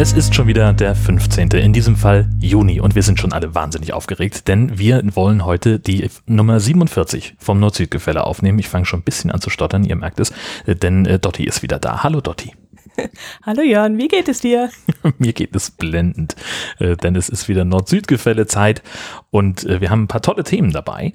[0.00, 1.48] Es ist schon wieder der 15.
[1.50, 5.80] in diesem Fall Juni und wir sind schon alle wahnsinnig aufgeregt, denn wir wollen heute
[5.80, 8.60] die Nummer 47 vom Nord-Süd-Gefälle aufnehmen.
[8.60, 10.32] Ich fange schon ein bisschen an zu stottern, ihr merkt es,
[10.68, 12.04] denn äh, Dotti ist wieder da.
[12.04, 12.54] Hallo Dotti.
[13.42, 14.70] Hallo Jörn, wie geht es dir?
[15.18, 16.36] Mir geht es blendend,
[16.78, 18.84] äh, denn es ist wieder Nord-Süd-Gefälle Zeit
[19.30, 21.12] und äh, wir haben ein paar tolle Themen dabei.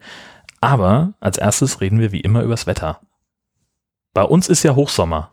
[0.59, 2.99] Aber als erstes reden wir wie immer übers Wetter.
[4.13, 5.29] Bei uns ist ja Hochsommer.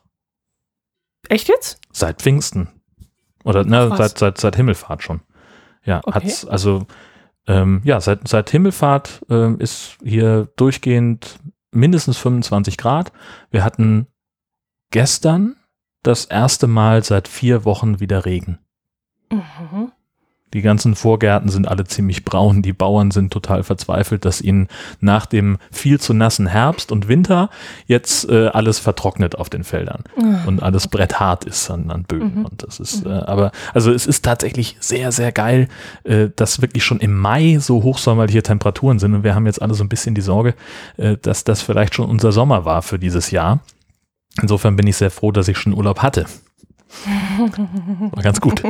[1.29, 1.80] Echt jetzt?
[1.91, 2.80] Seit Pfingsten.
[3.45, 5.21] Oder na, seit, seit, seit Himmelfahrt schon.
[5.85, 6.12] Ja, okay.
[6.15, 6.87] hat's, also
[7.47, 11.39] ähm, ja, seit, seit Himmelfahrt ähm, ist hier durchgehend
[11.73, 13.13] mindestens 25 Grad.
[13.51, 14.07] Wir hatten
[14.91, 15.57] gestern
[16.03, 18.59] das erste Mal seit vier Wochen wieder Regen.
[19.30, 19.93] Mhm.
[20.52, 22.62] Die ganzen Vorgärten sind alle ziemlich braun.
[22.62, 24.68] Die Bauern sind total verzweifelt, dass ihnen
[25.01, 27.51] nach dem viel zu nassen Herbst und Winter
[27.87, 32.40] jetzt äh, alles vertrocknet auf den Feldern oh, und alles bretthart ist an, an Böden.
[32.40, 32.45] Mhm.
[32.46, 33.12] Und das ist, mhm.
[33.12, 35.68] äh, aber also es ist tatsächlich sehr, sehr geil,
[36.04, 39.14] äh, dass wirklich schon im Mai so hochsommerliche Temperaturen sind.
[39.14, 40.54] Und wir haben jetzt alle so ein bisschen die Sorge,
[40.96, 43.60] äh, dass das vielleicht schon unser Sommer war für dieses Jahr.
[44.40, 46.26] Insofern bin ich sehr froh, dass ich schon Urlaub hatte.
[48.13, 48.63] War ganz gut.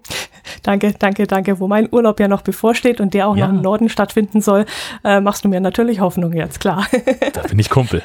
[0.62, 1.60] danke, danke, danke.
[1.60, 3.46] Wo mein Urlaub ja noch bevorsteht und der auch ja.
[3.46, 4.66] noch im Norden stattfinden soll,
[5.04, 6.86] äh, machst du mir natürlich Hoffnung jetzt, klar.
[7.32, 8.02] da bin ich Kumpel.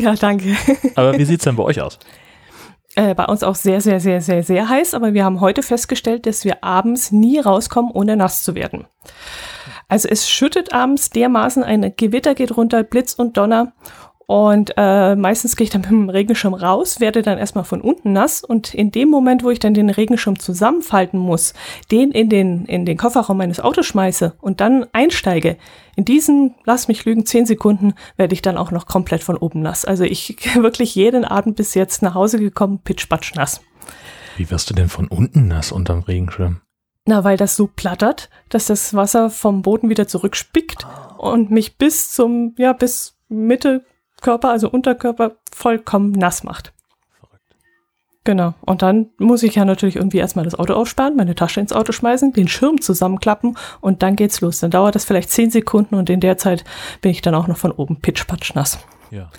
[0.00, 0.56] Ja, danke.
[0.94, 1.98] Aber wie sieht es denn bei euch aus?
[2.96, 6.26] Äh, bei uns auch sehr, sehr, sehr, sehr, sehr heiß, aber wir haben heute festgestellt,
[6.26, 8.86] dass wir abends nie rauskommen, ohne nass zu werden.
[9.88, 13.72] Also es schüttet abends dermaßen, ein Gewitter geht runter, Blitz und Donner
[14.26, 18.12] und äh, meistens gehe ich dann mit dem Regenschirm raus, werde dann erstmal von unten
[18.12, 21.52] nass und in dem Moment, wo ich dann den Regenschirm zusammenfalten muss,
[21.90, 25.58] den in den, in den Kofferraum meines Autos schmeiße und dann einsteige,
[25.96, 29.60] in diesen, lass mich lügen, zehn Sekunden werde ich dann auch noch komplett von oben
[29.60, 29.84] nass.
[29.84, 33.60] Also ich wirklich jeden Abend bis jetzt nach Hause gekommen, pitschpatsch nass.
[34.36, 36.60] Wie wirst du denn von unten nass unterm Regenschirm?
[37.06, 40.86] Na, weil das so plattert, dass das Wasser vom Boden wieder zurückspickt
[41.18, 43.84] und mich bis zum, ja, bis Mitte
[44.24, 46.72] Körper, also Unterkörper, vollkommen nass macht.
[47.20, 47.54] Verrückt.
[48.24, 48.54] Genau.
[48.62, 51.92] Und dann muss ich ja natürlich irgendwie erstmal das Auto aufsparen, meine Tasche ins Auto
[51.92, 54.58] schmeißen, den Schirm zusammenklappen und dann geht's los.
[54.60, 56.64] Dann dauert das vielleicht zehn Sekunden und in der Zeit
[57.02, 58.78] bin ich dann auch noch von oben pitschpatsch nass.
[59.10, 59.30] Ja.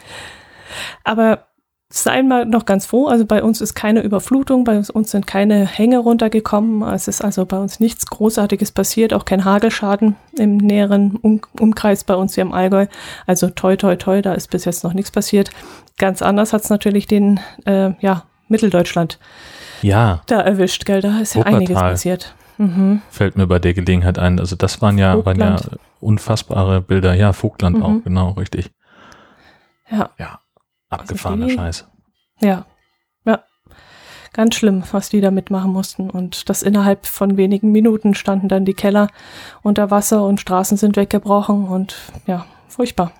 [1.03, 1.47] Aber
[1.89, 3.07] seien wir noch ganz froh.
[3.07, 6.81] Also bei uns ist keine Überflutung, bei uns sind keine Hänge runtergekommen.
[6.93, 12.03] Es ist also bei uns nichts Großartiges passiert, auch kein Hagelschaden im näheren um Umkreis
[12.03, 12.87] bei uns hier im Allgäu.
[13.27, 15.51] Also toi, toi, toi, da ist bis jetzt noch nichts passiert.
[15.97, 19.19] Ganz anders hat es natürlich den, äh, ja, Mitteldeutschland
[19.81, 20.21] ja.
[20.27, 21.01] da erwischt, gell?
[21.01, 22.35] Da ist ja einiges passiert.
[22.57, 23.01] Mhm.
[23.09, 24.39] Fällt mir bei der Gelegenheit ein.
[24.39, 25.57] Also das waren ja, waren ja
[25.99, 27.13] unfassbare Bilder.
[27.13, 27.83] Ja, Vogtland mhm.
[27.83, 28.71] auch, genau, richtig.
[29.89, 30.09] Ja.
[30.17, 30.39] Ja.
[30.99, 31.87] Abgefahrener Scheiß.
[32.41, 32.65] Ja.
[33.25, 33.43] Ja.
[34.33, 36.09] Ganz schlimm, was die da mitmachen mussten.
[36.09, 39.07] Und das innerhalb von wenigen Minuten standen dann die Keller
[39.61, 41.95] unter Wasser und Straßen sind weggebrochen und
[42.27, 43.11] ja, furchtbar.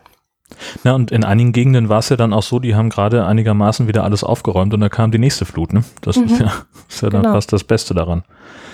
[0.83, 3.87] Na, und in einigen Gegenden war es ja dann auch so, die haben gerade einigermaßen
[3.87, 5.83] wieder alles aufgeräumt und da kam die nächste Flut, ne?
[6.01, 6.25] Das mhm.
[6.25, 6.53] ist, ja,
[6.89, 7.33] ist ja dann genau.
[7.33, 8.23] fast das Beste daran.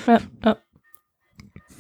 [0.07, 0.57] Ja, ja.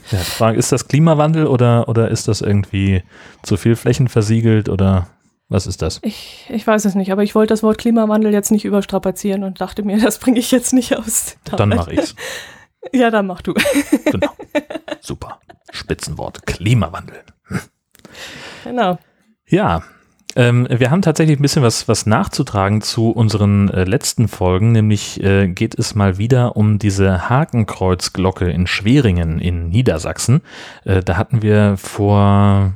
[0.09, 3.03] Ja, die Frage, ist das Klimawandel oder, oder ist das irgendwie
[3.43, 5.07] zu viel Flächen versiegelt oder
[5.51, 5.99] was ist das?
[6.01, 9.59] Ich, ich weiß es nicht, aber ich wollte das Wort Klimawandel jetzt nicht überstrapazieren und
[9.59, 11.35] dachte mir, das bringe ich jetzt nicht aus.
[11.43, 12.15] Dann mache ich's.
[12.93, 13.53] Ja, dann mach du.
[14.05, 14.31] Genau.
[15.01, 15.39] Super.
[15.69, 16.47] Spitzenwort.
[16.47, 17.21] Klimawandel.
[17.45, 17.59] Hm.
[18.63, 18.97] Genau.
[19.45, 19.83] Ja,
[20.35, 25.21] ähm, wir haben tatsächlich ein bisschen was, was nachzutragen zu unseren äh, letzten Folgen, nämlich
[25.23, 30.41] äh, geht es mal wieder um diese Hakenkreuzglocke in Schweringen in Niedersachsen.
[30.83, 32.73] Äh, da hatten wir vor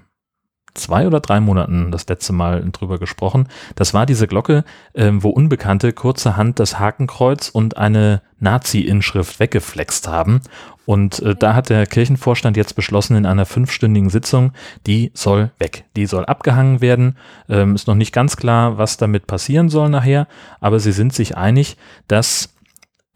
[0.75, 3.47] zwei oder drei Monaten das letzte Mal drüber gesprochen.
[3.75, 4.64] Das war diese Glocke,
[4.94, 10.41] äh, wo Unbekannte kurzerhand das Hakenkreuz und eine Nazi-Inschrift weggeflext haben.
[10.85, 14.52] Und äh, da hat der Kirchenvorstand jetzt beschlossen in einer fünfstündigen Sitzung,
[14.85, 15.85] die soll weg.
[15.96, 17.17] Die soll abgehangen werden.
[17.49, 20.28] Ähm, ist noch nicht ganz klar, was damit passieren soll nachher,
[20.59, 21.78] aber sie sind sich einig,
[22.08, 22.54] dass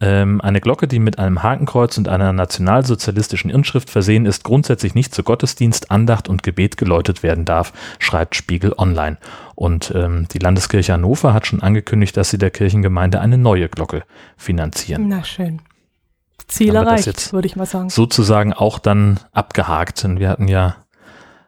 [0.00, 5.14] ähm, eine Glocke, die mit einem Hakenkreuz und einer nationalsozialistischen Inschrift versehen ist, grundsätzlich nicht
[5.14, 9.18] zu Gottesdienst, Andacht und Gebet geläutet werden darf, schreibt Spiegel Online.
[9.54, 14.04] Und ähm, die Landeskirche Hannover hat schon angekündigt, dass sie der Kirchengemeinde eine neue Glocke
[14.36, 15.08] finanzieren.
[15.08, 15.60] Na schön.
[16.48, 17.90] Ziel erreicht, würde ich mal sagen.
[17.90, 20.02] Sozusagen auch dann abgehakt.
[20.02, 20.76] Denn wir hatten ja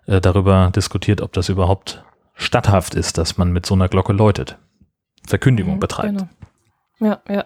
[0.07, 4.59] äh, darüber diskutiert, ob das überhaupt statthaft ist, dass man mit so einer Glocke läutet.
[5.27, 6.09] Verkündigung mhm, betreibt.
[6.09, 6.29] Genau.
[7.03, 7.45] Ja, ja.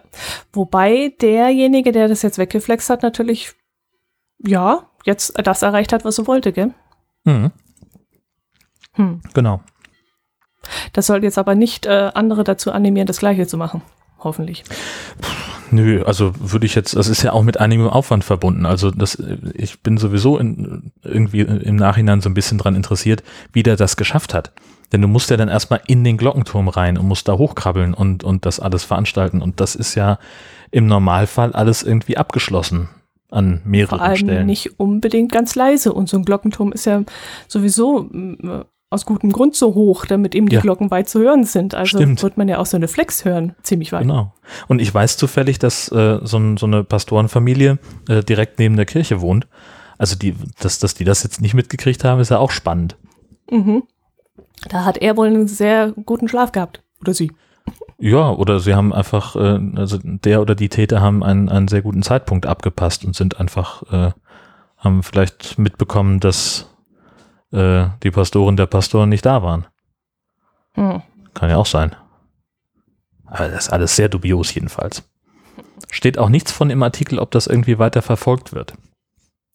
[0.53, 3.53] Wobei derjenige, der das jetzt weggeflext hat, natürlich,
[4.37, 6.73] ja, jetzt das erreicht hat, was er wollte, gell?
[7.23, 7.51] Mhm.
[8.93, 9.21] Hm.
[9.33, 9.61] Genau.
[10.93, 13.81] Das soll jetzt aber nicht äh, andere dazu animieren, das Gleiche zu machen.
[14.19, 14.63] Hoffentlich.
[15.71, 18.65] Nö, also würde ich jetzt, das ist ja auch mit einigem Aufwand verbunden.
[18.65, 19.21] Also das,
[19.53, 23.23] ich bin sowieso in, irgendwie im Nachhinein so ein bisschen dran interessiert,
[23.53, 24.51] wie der das geschafft hat.
[24.91, 28.23] Denn du musst ja dann erstmal in den Glockenturm rein und musst da hochkrabbeln und,
[28.23, 29.41] und das alles veranstalten.
[29.41, 30.19] Und das ist ja
[30.71, 32.89] im Normalfall alles irgendwie abgeschlossen
[33.29, 34.45] an mehreren Vor allem Stellen.
[34.45, 35.91] nicht unbedingt ganz leise.
[35.91, 37.03] Und so ein Glockenturm ist ja
[37.47, 38.09] sowieso
[38.89, 40.61] aus gutem Grund so hoch, damit eben die Ja.
[40.61, 41.75] Glocken weit zu hören sind.
[41.75, 42.23] Also Stimmt.
[42.23, 44.03] wird man ja auch so eine Flex hören, ziemlich weit.
[44.03, 44.33] Genau.
[44.67, 49.19] Und ich weiß zufällig, dass äh, so, so eine Pastorenfamilie äh, direkt neben der Kirche
[49.19, 49.47] wohnt.
[49.97, 52.95] Also die, dass, dass die das jetzt nicht mitgekriegt haben, ist ja auch spannend.
[53.51, 53.83] Mhm.
[54.69, 56.81] Da hat er wohl einen sehr guten Schlaf gehabt.
[57.01, 57.31] Oder sie.
[57.99, 61.81] Ja, oder sie haben einfach, äh, also der oder die Täter haben einen, einen sehr
[61.81, 64.11] guten Zeitpunkt abgepasst und sind einfach, äh,
[64.77, 66.69] haben vielleicht mitbekommen, dass
[67.51, 69.67] äh, die Pastoren der Pastoren nicht da waren.
[70.73, 71.01] Hm.
[71.33, 71.95] Kann ja auch sein.
[73.25, 75.03] Aber das ist alles sehr dubios jedenfalls.
[75.89, 78.73] Steht auch nichts von im Artikel, ob das irgendwie weiter verfolgt wird.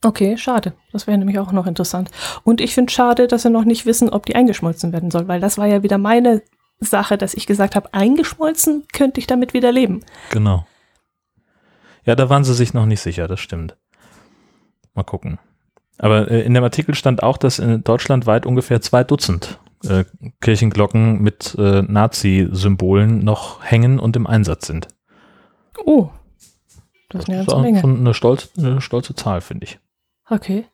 [0.04, 0.74] Okay, schade.
[0.92, 2.10] Das wäre nämlich auch noch interessant.
[2.42, 5.40] Und ich finde schade, dass wir noch nicht wissen, ob die eingeschmolzen werden soll, weil
[5.40, 6.42] das war ja wieder meine
[6.80, 10.04] Sache, dass ich gesagt habe, eingeschmolzen könnte ich damit wieder leben.
[10.30, 10.66] Genau.
[12.04, 13.76] Ja, da waren sie sich noch nicht sicher, das stimmt.
[14.94, 15.38] Mal gucken.
[15.98, 20.04] Aber äh, in dem Artikel stand auch, dass in Deutschland weit ungefähr zwei Dutzend äh,
[20.40, 24.88] Kirchenglocken mit äh, Nazi-Symbolen noch hängen und im Einsatz sind.
[25.84, 26.10] Oh,
[27.08, 27.80] das ist eine ganze auch Menge.
[27.80, 29.78] schon eine, stolz, eine stolze Zahl, finde ich.
[30.28, 30.66] Okay.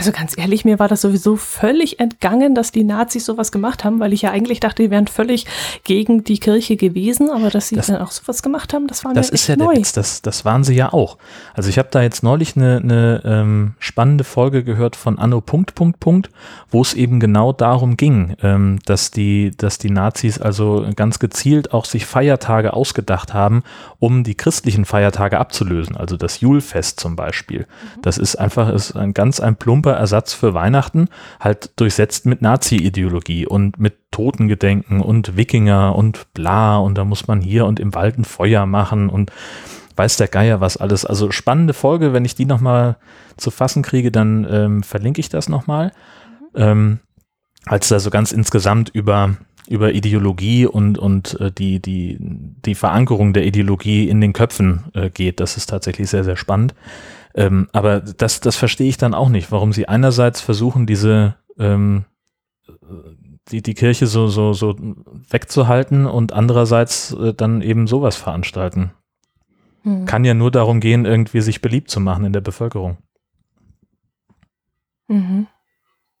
[0.00, 4.00] Also ganz ehrlich, mir war das sowieso völlig entgangen, dass die Nazis sowas gemacht haben,
[4.00, 5.44] weil ich ja eigentlich dachte, die wären völlig
[5.84, 9.12] gegen die Kirche gewesen, aber dass sie Das- dann auch sowas gemacht haben, das war
[9.12, 9.76] Das mir ist ja der neu.
[9.76, 11.18] Witz, das, das waren sie ja auch.
[11.52, 15.74] Also ich habe da jetzt neulich eine, eine ähm, spannende Folge gehört von Anno Punkt
[15.74, 16.30] Punkt Punkt,
[16.70, 21.74] wo es eben genau darum ging, ähm, dass die, dass die Nazis also ganz gezielt
[21.74, 23.64] auch sich Feiertage ausgedacht haben,
[23.98, 25.94] um die christlichen Feiertage abzulösen.
[25.98, 27.66] Also das Julfest zum Beispiel.
[28.00, 31.08] Das ist einfach ist ein ganz ein plumper Ersatz für Weihnachten,
[31.38, 37.40] halt durchsetzt mit Nazi-Ideologie und mit Totengedenken und Wikinger und bla und da muss man
[37.40, 39.30] hier und im Wald ein Feuer machen und
[39.96, 41.04] weiß der Geier was alles.
[41.04, 42.96] Also spannende Folge, wenn ich die nochmal
[43.36, 45.92] zu fassen kriege, dann ähm, verlinke ich das nochmal.
[46.54, 47.00] Ähm,
[47.66, 49.36] als da so ganz insgesamt über
[49.70, 55.10] über Ideologie und, und äh, die, die, die Verankerung der Ideologie in den Köpfen äh,
[55.10, 55.38] geht.
[55.38, 56.74] Das ist tatsächlich sehr, sehr spannend.
[57.34, 62.04] Ähm, aber das, das verstehe ich dann auch nicht, warum sie einerseits versuchen, diese ähm,
[63.50, 64.76] die, die Kirche so, so, so
[65.30, 68.92] wegzuhalten und andererseits äh, dann eben sowas veranstalten.
[69.82, 70.04] Hm.
[70.06, 72.98] Kann ja nur darum gehen, irgendwie sich beliebt zu machen in der Bevölkerung.
[75.08, 75.46] Mhm.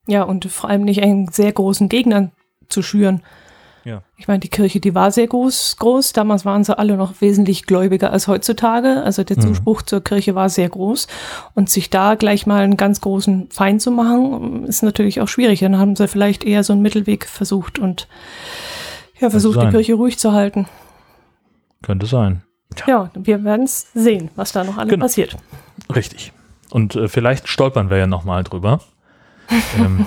[0.06, 2.32] Ja, und vor allem nicht einen sehr großen Gegner
[2.68, 3.22] zu schüren.
[3.84, 4.02] Ja.
[4.18, 6.12] Ich meine, die Kirche, die war sehr groß, groß.
[6.12, 9.02] Damals waren sie alle noch wesentlich gläubiger als heutzutage.
[9.02, 9.42] Also der Mhm.
[9.42, 11.06] Zuspruch zur Kirche war sehr groß.
[11.54, 15.60] Und sich da gleich mal einen ganz großen Feind zu machen, ist natürlich auch schwierig.
[15.60, 18.06] Dann haben sie vielleicht eher so einen Mittelweg versucht und
[19.18, 19.70] ja, versucht, die.
[19.70, 20.66] Kirche ruhig zu halten.
[21.82, 22.42] Könnte sein.
[22.86, 25.04] Ja, wir werden es sehen, was da noch alles Genau.
[25.04, 25.36] passiert.
[25.94, 26.32] Richtig.
[26.70, 28.80] Und äh, vielleicht stolpern wir ja nochmal drüber,
[29.78, 30.06] ähm,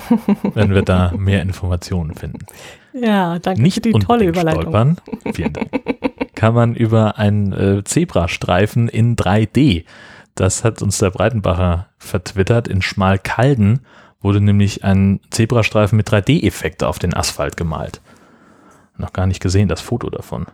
[0.54, 2.46] wenn wir da mehr Informationen finden.
[2.94, 4.62] Ja, danke für Nicht die tolle Überleitung.
[4.62, 4.96] stolpern,
[5.34, 5.68] vielen Dank,
[6.36, 9.84] kann man über einen äh, Zebrastreifen in 3D.
[10.36, 12.68] Das hat uns der Breitenbacher vertwittert.
[12.68, 13.80] In Schmalkalden
[14.20, 18.00] wurde nämlich ein Zebrastreifen mit 3D-Effekt auf den Asphalt gemalt.
[18.96, 20.46] Noch gar nicht gesehen, das Foto davon.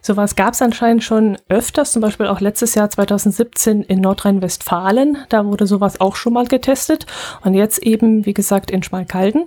[0.00, 5.18] Sowas gab es anscheinend schon öfters, zum Beispiel auch letztes Jahr 2017 in Nordrhein-Westfalen.
[5.28, 7.06] Da wurde sowas auch schon mal getestet.
[7.42, 9.44] Und jetzt eben, wie gesagt, in Schmalkalden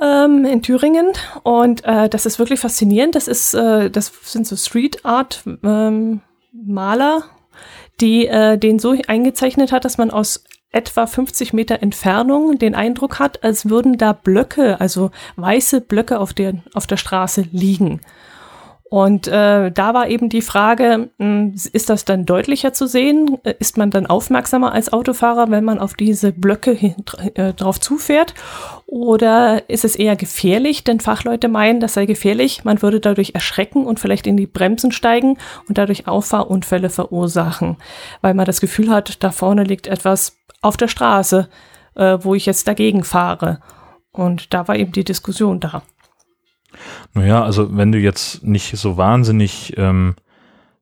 [0.00, 1.12] ähm, in Thüringen.
[1.42, 3.14] Und äh, das ist wirklich faszinierend.
[3.14, 6.20] Das ist, äh, das sind so Street Art ähm,
[6.52, 7.24] Maler,
[8.00, 13.18] die äh, den so eingezeichnet hat, dass man aus etwa 50 Meter Entfernung den Eindruck
[13.18, 18.00] hat, als würden da Blöcke, also weiße Blöcke auf der, auf der Straße liegen.
[18.90, 23.38] Und äh, da war eben die Frage, mh, ist das dann deutlicher zu sehen?
[23.44, 26.72] Äh, Ist man dann aufmerksamer als Autofahrer, wenn man auf diese Blöcke
[27.34, 28.34] äh, drauf zufährt?
[28.86, 30.82] Oder ist es eher gefährlich?
[30.82, 32.64] Denn Fachleute meinen, das sei gefährlich.
[32.64, 37.76] Man würde dadurch erschrecken und vielleicht in die Bremsen steigen und dadurch Auffahrunfälle verursachen,
[38.22, 41.48] weil man das Gefühl hat, da vorne liegt etwas auf der Straße,
[41.94, 43.60] äh, wo ich jetzt dagegen fahre.
[44.10, 45.82] Und da war eben die Diskussion da.
[47.14, 50.14] Naja, also wenn du jetzt nicht so wahnsinnig, ähm,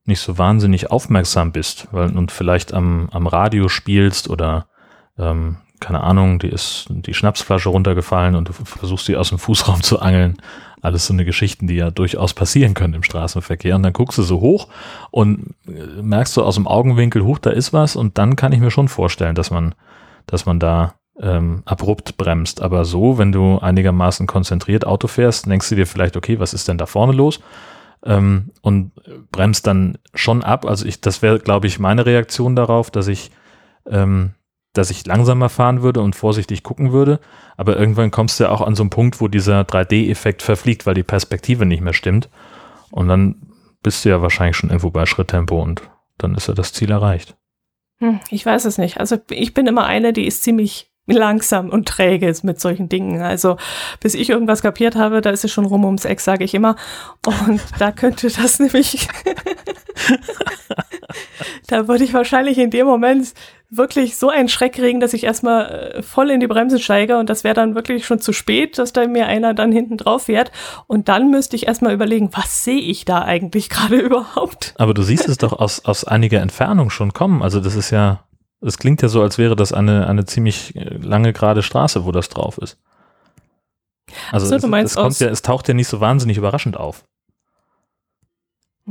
[0.05, 4.67] nicht so wahnsinnig aufmerksam bist weil, und vielleicht am, am Radio spielst oder
[5.17, 9.81] ähm, keine Ahnung, die ist die Schnapsflasche runtergefallen und du versuchst sie aus dem Fußraum
[9.81, 10.37] zu angeln.
[10.81, 13.75] Alles so eine Geschichten, die ja durchaus passieren können im Straßenverkehr.
[13.75, 14.67] Und dann guckst du so hoch
[15.11, 17.95] und äh, merkst du aus dem Augenwinkel, hoch, da ist was.
[17.95, 19.75] Und dann kann ich mir schon vorstellen, dass man,
[20.25, 22.61] dass man da ähm, abrupt bremst.
[22.61, 26.67] Aber so, wenn du einigermaßen konzentriert Auto fährst, denkst du dir vielleicht, okay, was ist
[26.67, 27.39] denn da vorne los?
[28.03, 28.91] Ähm, und
[29.31, 30.65] bremst dann schon ab.
[30.65, 33.31] Also ich, das wäre, glaube ich, meine Reaktion darauf, dass ich,
[33.87, 34.31] ähm,
[34.73, 37.19] dass ich langsamer fahren würde und vorsichtig gucken würde.
[37.57, 40.93] Aber irgendwann kommst du ja auch an so einen Punkt, wo dieser 3D-Effekt verfliegt, weil
[40.93, 42.29] die Perspektive nicht mehr stimmt.
[42.91, 43.35] Und dann
[43.83, 45.81] bist du ja wahrscheinlich schon irgendwo bei Schritttempo und
[46.17, 47.35] dann ist ja das Ziel erreicht.
[47.99, 48.99] Hm, ich weiß es nicht.
[48.99, 53.21] Also ich bin immer eine, die ist ziemlich langsam und träge ist mit solchen Dingen.
[53.21, 53.57] Also
[53.99, 56.75] bis ich irgendwas kapiert habe, da ist es schon rum ums Eck, sage ich immer.
[57.25, 59.07] Und da könnte das nämlich,
[61.67, 63.33] da würde ich wahrscheinlich in dem Moment
[63.69, 67.29] wirklich so einen Schreck kriegen, dass ich erstmal äh, voll in die Bremse steige und
[67.29, 70.51] das wäre dann wirklich schon zu spät, dass da mir einer dann hinten drauf fährt
[70.87, 74.73] und dann müsste ich erstmal überlegen, was sehe ich da eigentlich gerade überhaupt?
[74.77, 77.43] Aber du siehst es doch aus, aus einiger Entfernung schon kommen.
[77.43, 78.23] Also das ist ja,
[78.61, 82.11] es klingt ja so, als wäre das eine, eine ziemlich äh, lange gerade Straße, wo
[82.11, 82.77] das drauf ist.
[84.31, 87.03] Also so, es, es, kommt ja, es taucht ja nicht so wahnsinnig überraschend auf.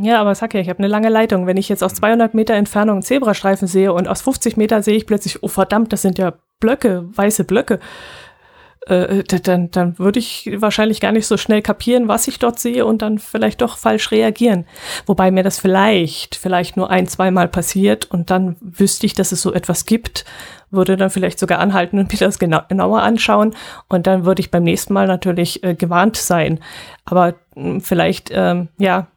[0.00, 1.48] Ja, aber sag ja, ich habe eine lange Leitung.
[1.48, 4.96] Wenn ich jetzt aus 200 Meter Entfernung einen Zebrastreifen sehe und aus 50 Meter sehe
[4.96, 7.80] ich plötzlich, oh verdammt, das sind ja Blöcke, weiße Blöcke,
[8.88, 12.86] äh, dann, dann würde ich wahrscheinlich gar nicht so schnell kapieren, was ich dort sehe
[12.86, 14.64] und dann vielleicht doch falsch reagieren.
[15.06, 19.42] Wobei mir das vielleicht, vielleicht nur ein, zweimal passiert und dann wüsste ich, dass es
[19.42, 20.24] so etwas gibt,
[20.70, 23.54] würde dann vielleicht sogar anhalten und mir das genau, genauer anschauen
[23.88, 26.60] und dann würde ich beim nächsten Mal natürlich äh, gewarnt sein.
[27.04, 29.08] Aber mh, hm, vielleicht, ähm, ja,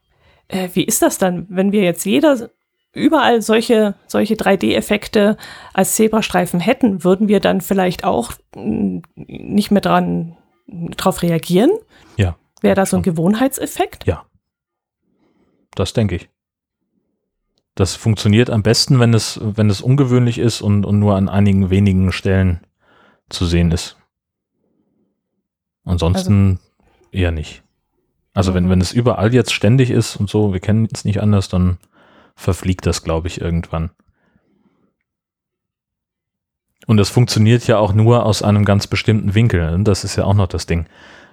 [0.48, 2.50] äh, wie ist das dann, wenn wir jetzt jeder
[2.94, 5.38] überall solche, solche 3D-Effekte
[5.74, 11.72] als Zebrastreifen hätten, würden wir dann vielleicht auch mm, nicht mehr dran drauf reagieren?
[12.18, 12.36] Ja.
[12.62, 14.06] Wäre das so ein Gewohnheitseffekt?
[14.06, 14.26] Ja.
[15.76, 16.30] Das denke ich.
[17.76, 21.70] Das funktioniert am besten, wenn es, wenn es ungewöhnlich ist und, und nur an einigen
[21.70, 22.60] wenigen Stellen
[23.30, 23.98] zu sehen ist.
[25.86, 27.64] Ansonsten also, eher nicht.
[28.34, 31.50] Also wenn, wenn es überall jetzt ständig ist und so, wir kennen es nicht anders,
[31.50, 31.78] dann
[32.42, 33.92] verfliegt das, glaube ich, irgendwann.
[36.88, 39.78] Und das funktioniert ja auch nur aus einem ganz bestimmten Winkel.
[39.78, 39.84] Ne?
[39.84, 40.88] Das ist ja auch noch das Ding.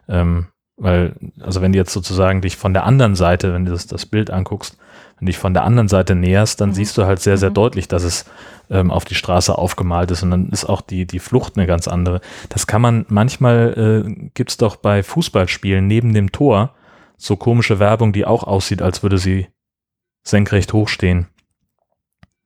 [0.08, 3.86] Ähm, weil, also wenn du jetzt sozusagen dich von der anderen Seite, wenn du das,
[3.86, 4.76] das Bild anguckst,
[5.18, 6.74] wenn du dich von der anderen Seite näherst, dann mhm.
[6.74, 7.54] siehst du halt sehr, sehr mhm.
[7.54, 8.26] deutlich, dass es
[8.70, 11.88] ähm, auf die Straße aufgemalt ist und dann ist auch die, die Flucht eine ganz
[11.88, 12.20] andere.
[12.50, 16.74] Das kann man, manchmal äh, gibt es doch bei Fußballspielen neben dem Tor
[17.16, 19.48] so komische Werbung, die auch aussieht, als würde sie
[20.22, 21.26] senkrecht hochstehen.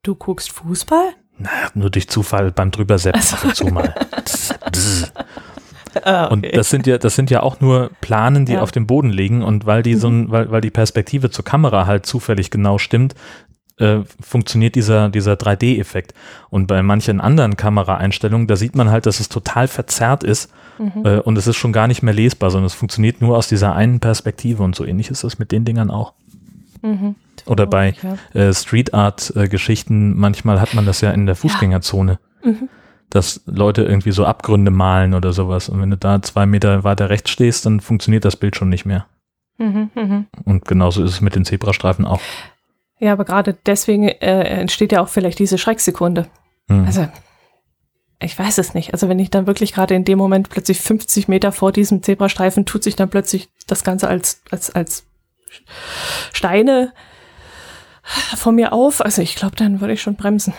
[0.02, 1.14] Du guckst Fußball?
[1.38, 3.36] Na, nur durch Zufall beim drübersetzen also.
[3.36, 3.94] ab und zu mal.
[6.04, 6.32] ah, okay.
[6.32, 8.62] Und das sind ja, das sind ja auch nur Planen, die ja.
[8.62, 10.00] auf dem Boden liegen und weil die mhm.
[10.00, 13.14] so ein, weil, weil die Perspektive zur Kamera halt zufällig genau stimmt,
[13.78, 16.14] äh, funktioniert dieser, dieser 3D-Effekt.
[16.50, 21.04] Und bei manchen anderen Kameraeinstellungen, da sieht man halt, dass es total verzerrt ist mhm.
[21.04, 23.74] äh, und es ist schon gar nicht mehr lesbar, sondern es funktioniert nur aus dieser
[23.74, 26.12] einen Perspektive und so ähnlich ist das mit den Dingern auch.
[26.82, 27.14] Mhm.
[27.46, 27.94] Oder bei
[28.34, 32.18] äh, Street Art äh, Geschichten, manchmal hat man das ja in der Fußgängerzone.
[32.44, 32.50] Ja.
[32.50, 32.68] Mhm.
[33.10, 35.68] Dass Leute irgendwie so Abgründe malen oder sowas.
[35.68, 38.86] Und wenn du da zwei Meter weiter rechts stehst, dann funktioniert das Bild schon nicht
[38.86, 39.06] mehr.
[39.58, 40.24] Mhm, mh.
[40.44, 42.20] Und genauso ist es mit den Zebrastreifen auch.
[42.98, 46.26] Ja, aber gerade deswegen äh, entsteht ja auch vielleicht diese Schrecksekunde.
[46.68, 46.84] Mhm.
[46.86, 47.08] Also,
[48.20, 48.92] ich weiß es nicht.
[48.92, 52.64] Also, wenn ich dann wirklich gerade in dem Moment plötzlich 50 Meter vor diesem Zebrastreifen
[52.64, 55.06] tut sich dann plötzlich das Ganze als, als, als
[56.32, 56.92] Steine
[58.36, 59.00] von mir auf.
[59.00, 60.54] Also ich glaube, dann würde ich schon bremsen.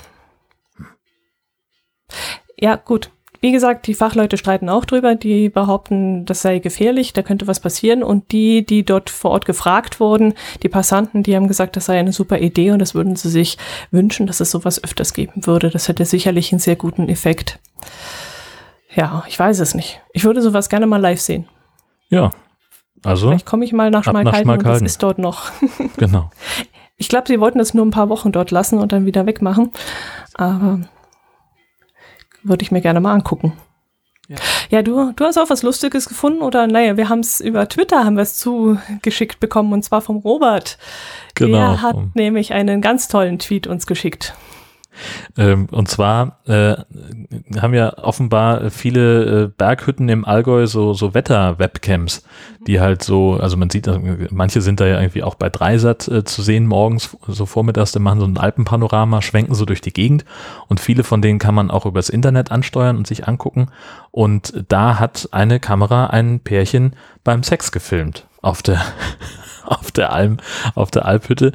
[2.60, 3.10] Ja, gut.
[3.41, 5.15] Wie gesagt, die Fachleute streiten auch drüber.
[5.15, 8.01] Die behaupten, das sei gefährlich, da könnte was passieren.
[8.01, 10.33] Und die, die dort vor Ort gefragt wurden,
[10.63, 13.57] die Passanten, die haben gesagt, das sei eine super Idee und das würden sie sich
[13.91, 15.69] wünschen, dass es sowas öfters geben würde.
[15.69, 17.60] Das hätte sicherlich einen sehr guten Effekt.
[18.95, 20.01] Ja, ich weiß es nicht.
[20.13, 21.45] Ich würde sowas gerne mal live sehen.
[22.07, 22.31] Ja,
[23.03, 23.27] also.
[23.27, 25.51] Vielleicht komme ich mal nach Schmalkalden, nach Schmalkalden und das ist dort noch.
[25.98, 26.31] genau.
[26.98, 29.72] Ich glaube, sie wollten es nur ein paar Wochen dort lassen und dann wieder wegmachen.
[30.36, 30.82] Aber
[32.44, 33.54] würde ich mir gerne mal angucken.
[34.28, 34.38] Ja,
[34.70, 38.06] ja du, du hast auch was Lustiges gefunden oder naja, wir haben es über Twitter
[38.06, 40.78] haben wir es zugeschickt bekommen und zwar vom Robert.
[41.36, 41.58] Genau.
[41.58, 44.34] Der hat nämlich einen ganz tollen Tweet uns geschickt.
[45.38, 46.76] Ähm, und zwar äh,
[47.60, 52.24] haben ja offenbar viele äh, Berghütten im Allgäu so, so Wetter-Webcams,
[52.68, 53.90] die halt so, also man sieht,
[54.32, 58.00] manche sind da ja irgendwie auch bei Dreisat äh, zu sehen morgens, so vormittags, die
[58.00, 60.26] machen so ein Alpenpanorama, schwenken so durch die Gegend
[60.68, 63.68] und viele von denen kann man auch übers Internet ansteuern und sich angucken.
[64.12, 68.82] Und da hat eine Kamera ein Pärchen beim Sex gefilmt auf der
[69.80, 70.38] auf der Alm,
[70.75, 71.53] auf der Alphütte.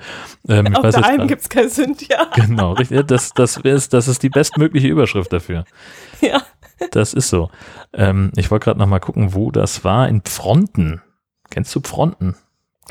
[0.49, 2.27] Ähm, auf der Alm gibt es kein Sünd, ja.
[2.35, 3.07] Genau, richtig.
[3.07, 5.65] Das, das, ist, das ist die bestmögliche Überschrift dafür.
[6.21, 6.43] Ja.
[6.91, 7.51] Das ist so.
[7.93, 10.09] Ähm, ich wollte gerade noch mal gucken, wo das war.
[10.09, 11.03] In Fronten.
[11.51, 12.37] Kennst du Fronten?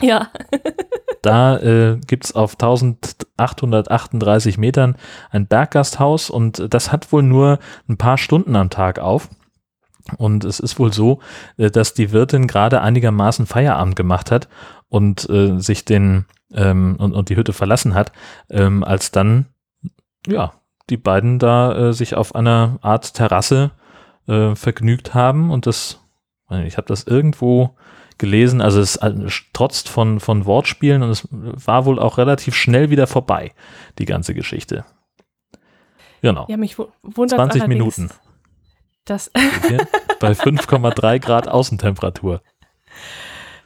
[0.02, 0.30] Ja.
[1.22, 4.96] da äh, gibt auf 1838 Metern
[5.30, 9.30] ein Berggasthaus und das hat wohl nur ein paar Stunden am Tag auf.
[10.18, 11.20] Und es ist wohl so,
[11.58, 14.48] äh, dass die Wirtin gerade einigermaßen Feierabend gemacht hat
[14.90, 18.12] und äh, sich den ähm, und, und die Hütte verlassen hat,
[18.50, 19.48] ähm, als dann
[20.26, 20.54] ja
[20.90, 23.72] die beiden da äh, sich auf einer Art Terrasse
[24.28, 26.00] äh, vergnügt haben und das
[26.50, 27.76] ich habe das irgendwo
[28.18, 28.98] gelesen, also es
[29.52, 33.52] trotzt von von Wortspielen und es war wohl auch relativ schnell wieder vorbei
[34.00, 34.86] die ganze Geschichte.
[36.22, 36.46] Genau.
[36.48, 38.10] Ja, mich wundert 20 Minuten.
[39.08, 39.32] Das
[40.20, 42.42] bei 5,3 Grad Außentemperatur.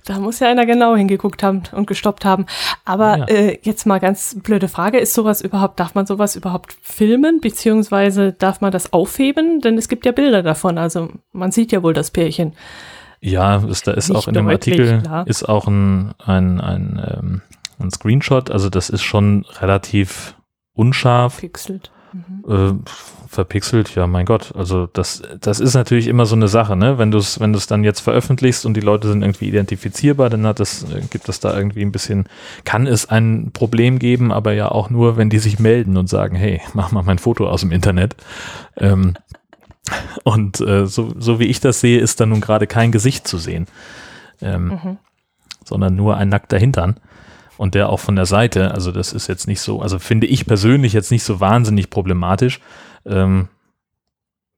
[0.05, 2.45] Da muss ja einer genau hingeguckt haben und gestoppt haben.
[2.85, 3.25] Aber ja.
[3.25, 8.33] äh, jetzt mal ganz blöde Frage, ist sowas überhaupt, darf man sowas überhaupt filmen, beziehungsweise
[8.33, 9.61] darf man das aufheben?
[9.61, 12.53] Denn es gibt ja Bilder davon, also man sieht ja wohl das Pärchen.
[13.19, 15.27] Ja, ist, da ist Nicht auch in dem Artikel klar.
[15.27, 17.41] ist auch ein, ein, ein, ähm,
[17.79, 20.35] ein Screenshot, also das ist schon relativ
[20.73, 21.39] unscharf.
[21.39, 21.91] Pixelt.
[22.13, 22.43] Mhm.
[22.47, 22.91] Äh,
[23.27, 24.53] verpixelt, ja, mein Gott.
[24.55, 26.97] Also das, das ist natürlich immer so eine Sache, ne?
[26.97, 30.29] Wenn du es, wenn du es dann jetzt veröffentlichst und die Leute sind irgendwie identifizierbar,
[30.29, 32.25] dann hat das, äh, gibt es da irgendwie ein bisschen,
[32.65, 36.35] kann es ein Problem geben, aber ja auch nur, wenn die sich melden und sagen,
[36.35, 38.15] hey, mach mal mein Foto aus dem Internet.
[38.75, 39.13] Ähm,
[40.23, 43.37] und äh, so, so wie ich das sehe, ist da nun gerade kein Gesicht zu
[43.37, 43.67] sehen,
[44.41, 44.97] ähm, mhm.
[45.63, 46.97] sondern nur ein nackter Hintern
[47.61, 48.71] und der auch von der Seite.
[48.71, 52.59] Also das ist jetzt nicht so, also finde ich persönlich jetzt nicht so wahnsinnig problematisch.
[53.05, 53.49] Ähm,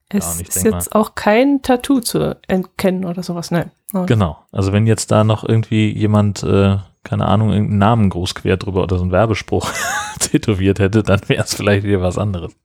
[0.08, 3.72] es ja, ist jetzt mal, auch kein Tattoo zu erkennen oder sowas, nein.
[3.94, 4.06] Oh.
[4.06, 4.38] Genau.
[4.54, 8.84] Also wenn jetzt da noch irgendwie jemand, äh, keine Ahnung, irgendeinen Namen groß quer drüber
[8.84, 9.70] oder so einen Werbespruch
[10.20, 12.56] tätowiert hätte, dann wäre es vielleicht wieder was anderes.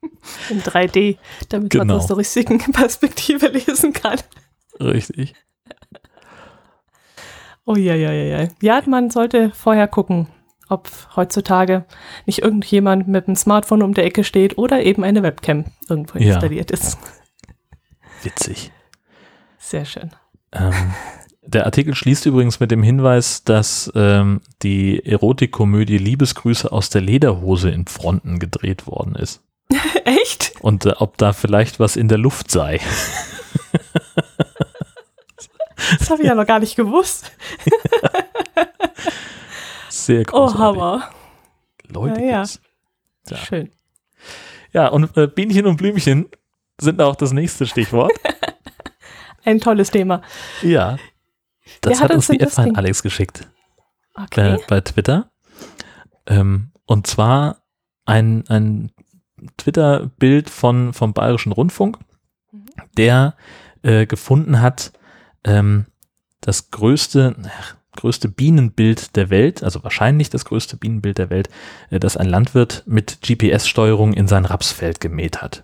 [0.49, 1.17] In 3D,
[1.49, 1.83] damit genau.
[1.83, 4.19] man aus der richtigen Perspektive lesen kann.
[4.79, 5.33] Richtig.
[7.69, 8.47] Oh ja, ja, ja, ja.
[8.63, 10.25] Ja, man sollte vorher gucken,
[10.69, 11.85] ob heutzutage
[12.25, 16.33] nicht irgendjemand mit dem Smartphone um der Ecke steht oder eben eine Webcam irgendwo ja.
[16.33, 16.97] installiert ist.
[18.23, 18.71] Witzig.
[19.59, 20.09] Sehr schön.
[20.51, 20.73] Ähm,
[21.43, 27.69] der Artikel schließt übrigens mit dem Hinweis, dass ähm, die Erotikkomödie Liebesgrüße aus der Lederhose
[27.69, 29.43] in Fronten gedreht worden ist.
[30.05, 30.53] Echt?
[30.61, 32.79] Und äh, ob da vielleicht was in der Luft sei.
[35.97, 37.31] das habe ich ja noch gar nicht gewusst.
[39.89, 40.55] Sehr großartig.
[40.55, 41.09] Oh, Hammer.
[41.87, 42.45] Leute, ja,
[43.27, 43.37] ja.
[43.37, 43.71] Schön.
[44.71, 46.29] Ja, und äh, Bienchen und Blümchen
[46.79, 48.11] sind auch das nächste Stichwort.
[49.45, 50.21] Ein tolles Thema.
[50.61, 50.97] Ja.
[51.81, 53.47] Das hat, hat uns die F1 Alex geschickt.
[54.13, 54.55] Okay.
[54.55, 55.31] Äh, bei Twitter.
[56.27, 57.63] Ähm, und zwar
[58.05, 58.91] ein, ein
[59.57, 61.97] Twitter-Bild von, vom Bayerischen Rundfunk,
[62.51, 62.65] mhm.
[62.97, 63.35] der
[63.81, 64.91] äh, gefunden hat,
[65.43, 65.85] ähm,
[66.41, 71.49] das größte, ach, größte Bienenbild der Welt, also wahrscheinlich das größte Bienenbild der Welt,
[71.89, 75.63] äh, das ein Landwirt mit GPS-Steuerung in sein Rapsfeld gemäht hat.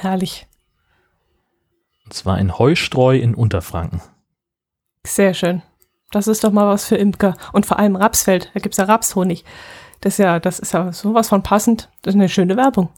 [0.00, 0.46] Herrlich.
[2.04, 4.00] Und zwar in Heustreu in Unterfranken.
[5.06, 5.62] Sehr schön.
[6.10, 7.36] Das ist doch mal was für Imker.
[7.52, 8.50] Und vor allem Rapsfeld.
[8.54, 9.44] Da gibt es ja Rapshonig.
[10.00, 11.88] Das ist ja, das ist ja sowas von passend.
[12.02, 12.90] Das ist eine schöne Werbung.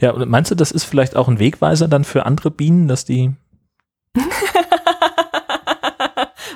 [0.00, 3.32] Ja, meinst du, das ist vielleicht auch ein Wegweiser dann für andere Bienen, dass die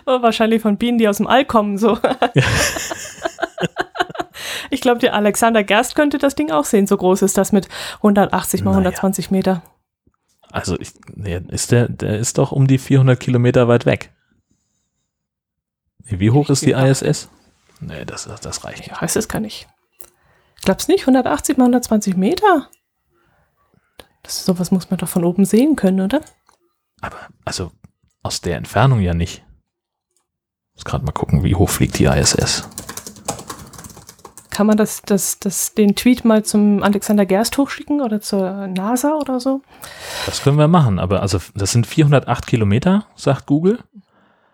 [0.06, 1.98] Oh, wahrscheinlich von Bienen, die aus dem All kommen, so.
[4.70, 6.86] ich glaube, der Alexander Gerst könnte das Ding auch sehen.
[6.86, 8.80] So groß ist das mit 180 mal naja.
[8.80, 9.62] 120 Meter.
[10.50, 10.92] Also, ich,
[11.48, 14.12] ist der, der ist doch um die 400 Kilometer weit weg.
[16.00, 17.30] Wie hoch ist die ISS?
[17.80, 18.90] Nee, das, das reicht nicht.
[18.90, 19.66] Ja, das kann ich.
[20.62, 21.02] Glaubst nicht?
[21.02, 22.68] 180 mal 120 Meter?
[24.22, 26.20] Das, sowas muss man doch von oben sehen können, oder?
[27.04, 27.70] Aber, also,
[28.22, 29.44] aus der Entfernung ja nicht.
[30.74, 32.66] Muss gerade mal gucken, wie hoch fliegt die ISS.
[34.48, 39.16] Kann man das, das, das, den Tweet mal zum Alexander Gerst hochschicken oder zur NASA
[39.16, 39.60] oder so?
[40.24, 43.80] Das können wir machen, aber also das sind 408 Kilometer, sagt Google.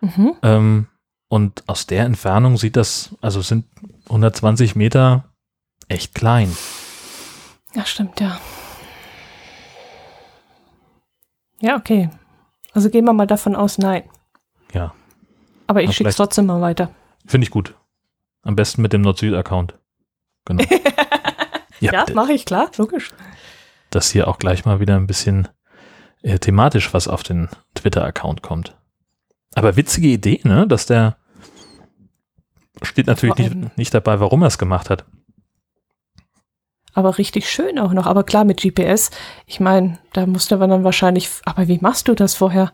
[0.01, 0.33] Mhm.
[0.41, 0.87] Ähm,
[1.29, 3.65] und aus der Entfernung sieht das, also sind
[4.07, 5.23] 120 Meter
[5.87, 6.53] echt klein.
[7.73, 8.39] Ja, stimmt, ja.
[11.61, 12.09] Ja, okay.
[12.73, 14.03] Also gehen wir mal davon aus, nein.
[14.73, 14.93] Ja.
[15.67, 16.89] Aber ich schicke es trotzdem mal weiter.
[17.25, 17.75] Finde ich gut.
[18.43, 19.77] Am besten mit dem Nord-Süd-Account.
[20.45, 20.63] Genau.
[21.79, 23.09] Ja, d- mache ich, klar, logisch.
[23.89, 25.47] dass hier auch gleich mal wieder ein bisschen
[26.21, 28.77] äh, thematisch was auf den Twitter-Account kommt.
[29.55, 30.67] Aber witzige Idee, ne?
[30.67, 31.17] Dass der
[32.83, 35.05] steht natürlich nicht, nicht dabei, warum er es gemacht hat.
[36.93, 38.05] Aber richtig schön auch noch.
[38.05, 39.11] Aber klar, mit GPS,
[39.45, 42.71] ich meine, da musste man dann wahrscheinlich, aber wie machst du das vorher?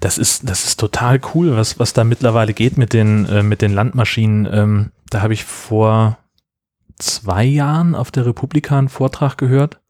[0.00, 3.62] Das ist, das ist total cool, was, was da mittlerweile geht mit den, äh, mit
[3.62, 4.48] den Landmaschinen.
[4.52, 6.18] Ähm, da habe ich vor
[6.98, 9.80] zwei Jahren auf der Republika einen Vortrag gehört.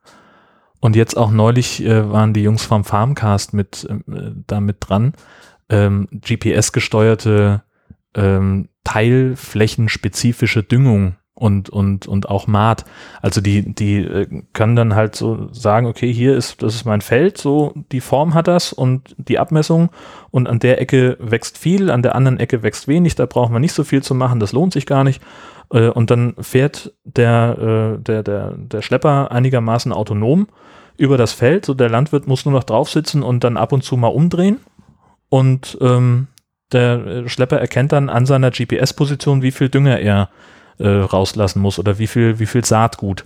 [0.81, 5.15] Und jetzt auch neulich äh, waren die Jungs vom Farmcast mit, äh, da mit dran.
[5.71, 7.63] Ähm, GPS-gesteuerte
[8.15, 12.85] ähm, teilflächenspezifische Düngung und, und, und auch Maat.
[13.21, 17.01] Also die, die äh, können dann halt so sagen, okay, hier ist, das ist mein
[17.01, 19.91] Feld, so die Form hat das und die Abmessung
[20.31, 23.59] und an der Ecke wächst viel, an der anderen Ecke wächst wenig, da brauchen wir
[23.59, 25.21] nicht so viel zu machen, das lohnt sich gar nicht.
[25.73, 30.47] Äh, und dann fährt der, äh, der, der, der Schlepper einigermaßen autonom
[30.97, 33.83] über das Feld, so der Landwirt muss nur noch drauf sitzen und dann ab und
[33.83, 34.61] zu mal umdrehen
[35.29, 36.29] und ähm,
[36.73, 40.29] der Schlepper erkennt dann an seiner GPS-Position, wie viel Dünger er
[40.79, 43.25] äh, rauslassen muss oder wie viel, wie viel Saatgut.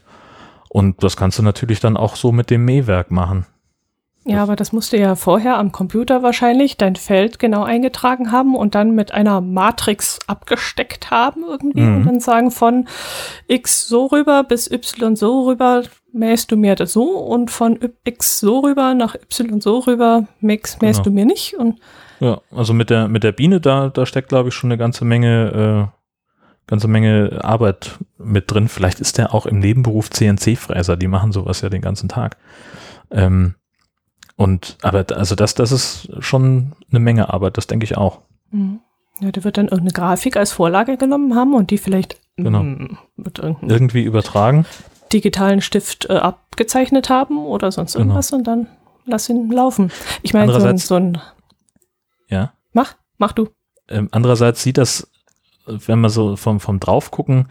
[0.69, 3.47] Und das kannst du natürlich dann auch so mit dem Mähwerk machen.
[4.25, 8.55] Ja, aber das musst du ja vorher am Computer wahrscheinlich dein Feld genau eingetragen haben
[8.57, 11.97] und dann mit einer Matrix abgesteckt haben irgendwie Mhm.
[11.97, 12.87] und dann sagen von
[13.47, 15.83] X so rüber bis Y so rüber
[16.13, 20.83] mähst du mir das so und von X so rüber nach Y so rüber mähst,
[20.83, 21.05] mähst Genau.
[21.05, 21.79] du mir nicht und
[22.21, 25.05] Ja, also mit der, mit der Biene, da, da steckt, glaube ich, schon eine ganze
[25.07, 25.98] Menge, äh,
[26.69, 28.69] ganze Menge Arbeit mit drin.
[28.69, 32.37] Vielleicht ist der auch im Nebenberuf CNC-Fräser, die machen sowas ja den ganzen Tag.
[33.11, 33.55] Ähm,
[34.37, 38.21] und, aber also das, das ist schon eine Menge Arbeit, das denke ich auch.
[38.51, 38.81] Mhm.
[39.21, 42.63] ja, der wird dann irgendeine Grafik als Vorlage genommen haben und die vielleicht Genau.
[42.63, 44.65] mm, mit irgendeinem Irgendwie übertragen.
[45.13, 48.05] digitalen Stift äh, abgezeichnet haben oder sonst Genau.
[48.05, 48.69] irgendwas und dann
[49.07, 49.91] lass ihn laufen.
[50.23, 51.19] Ich meine, so, so ein
[52.29, 52.53] Ja.
[52.73, 53.49] Mach, mach du.
[53.89, 55.11] Ähm, andererseits sieht das,
[55.87, 57.49] wenn man so vom, vom Draufgucken,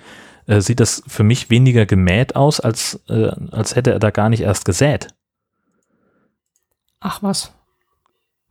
[0.47, 4.29] äh, sieht das für mich weniger gemäht aus, als, äh, als hätte er da gar
[4.29, 5.07] nicht erst gesät.
[6.99, 7.53] Ach was.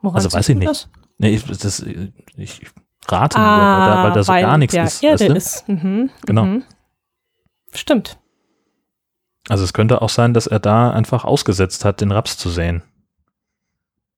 [0.00, 0.68] Woran Also weiß ich nicht.
[0.68, 0.88] Das?
[1.18, 1.80] Nee, ich, das,
[2.36, 2.60] ich
[3.08, 5.02] rate nur, weil da, weil da so Ah, weil gar nichts der ist.
[5.02, 5.68] Erde ist.
[5.68, 6.44] Mhm, Genau.
[6.44, 6.64] Mhm.
[7.72, 8.18] Stimmt.
[9.48, 12.82] Also es könnte auch sein, dass er da einfach ausgesetzt hat, den Raps zu säen.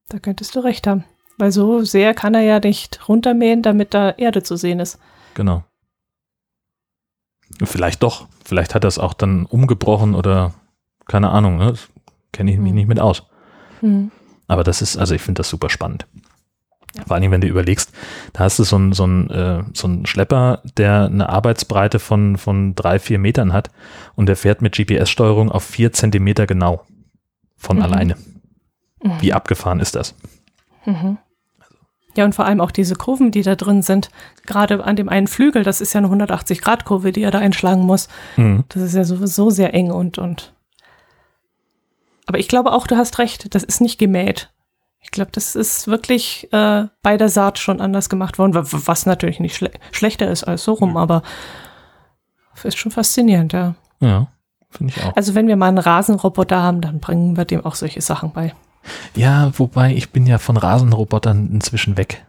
[0.09, 1.05] Da könntest du recht haben.
[1.37, 4.99] Weil so sehr kann er ja nicht runtermähen, damit da Erde zu sehen ist.
[5.39, 5.63] Genau.
[7.63, 8.27] Vielleicht doch.
[8.45, 10.53] Vielleicht hat er es auch dann umgebrochen oder
[11.07, 11.59] keine Ahnung.
[11.59, 11.71] Ne?
[11.71, 11.89] Das
[12.33, 13.23] kenne ich mich nicht mit aus.
[13.81, 14.11] Mhm.
[14.49, 16.09] Aber das ist, also ich finde das super spannend.
[17.07, 17.93] Vor allem, wenn du überlegst,
[18.33, 22.37] da hast du so einen so einen, äh, so einen Schlepper, der eine Arbeitsbreite von,
[22.37, 23.71] von drei, vier Metern hat
[24.17, 26.85] und der fährt mit GPS-Steuerung auf vier Zentimeter genau
[27.57, 27.83] von Mhm.
[27.85, 28.17] alleine.
[29.05, 29.13] Mhm.
[29.21, 30.17] Wie abgefahren ist das?
[30.85, 31.19] Mhm.
[32.19, 34.11] Ja, und vor allem auch diese Kurven, die da drin sind.
[34.45, 38.09] Gerade an dem einen Flügel, das ist ja eine 180-Grad-Kurve, die er da einschlagen muss.
[38.37, 38.65] Mhm.
[38.71, 40.53] Das ist ja sowieso sehr eng und, und.
[42.27, 44.51] Aber ich glaube auch, du hast recht, das ist nicht gemäht.
[45.01, 49.07] Ich glaube, das ist wirklich äh, bei der Saat schon anders gemacht worden, wa- was
[49.07, 51.23] natürlich nicht schle schlechter ist als so rum, aber
[52.65, 53.77] ist schon faszinierend, ja.
[54.01, 54.27] Ja,
[54.71, 55.15] finde ich auch.
[55.17, 58.53] Also wenn wir mal einen Rasenroboter haben, dann bringen wir dem auch solche Sachen bei.
[59.15, 62.25] Ja, wobei ich bin ja von Rasenrobotern inzwischen weg.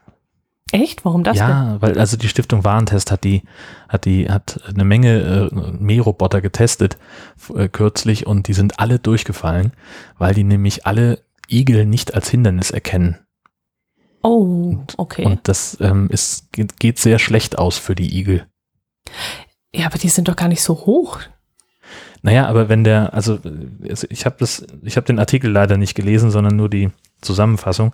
[0.71, 1.03] Echt?
[1.03, 1.47] Warum das denn?
[1.47, 3.41] ja, weil also die Stiftung Warentest hat die
[3.87, 6.97] hat die hat eine Menge äh, Mähroboter getestet
[7.55, 9.73] äh, kürzlich und die sind alle durchgefallen,
[10.19, 11.19] weil die nämlich alle
[11.49, 13.17] Igel nicht als Hindernis erkennen.
[14.21, 15.25] Oh, okay.
[15.25, 18.45] Und das ähm, ist, geht, geht sehr schlecht aus für die Igel.
[19.73, 21.19] ja, aber die sind doch gar nicht so hoch.
[22.21, 23.39] Naja, aber wenn der, also
[23.81, 26.89] ich habe das, ich habe den Artikel leider nicht gelesen, sondern nur die
[27.21, 27.93] Zusammenfassung.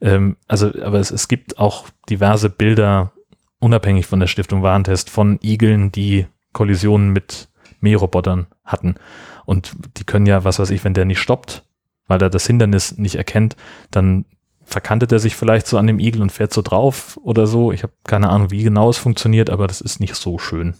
[0.00, 3.12] Ähm, also, aber es, es gibt auch diverse Bilder,
[3.60, 7.48] unabhängig von der Stiftung Warentest, von Igeln, die Kollisionen mit
[7.80, 8.96] Mährobotern hatten.
[9.44, 11.64] Und die können ja, was weiß ich, wenn der nicht stoppt,
[12.06, 13.56] weil er das Hindernis nicht erkennt,
[13.90, 14.24] dann
[14.64, 17.72] verkantet er sich vielleicht so an dem Igel und fährt so drauf oder so.
[17.72, 20.74] Ich habe keine Ahnung, wie genau es funktioniert, aber das ist nicht so schön.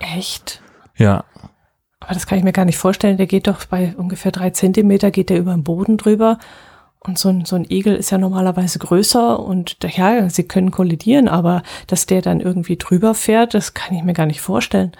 [0.00, 0.62] Echt?
[0.96, 1.24] Ja,
[2.04, 3.16] Aber das kann ich mir gar nicht vorstellen.
[3.16, 6.38] Der geht doch bei ungefähr drei Zentimeter, geht der über den Boden drüber.
[7.00, 11.28] Und so ein, so ein Igel ist ja normalerweise größer und ja, sie können kollidieren,
[11.28, 14.92] aber dass der dann irgendwie drüber fährt, das kann ich mir gar nicht vorstellen.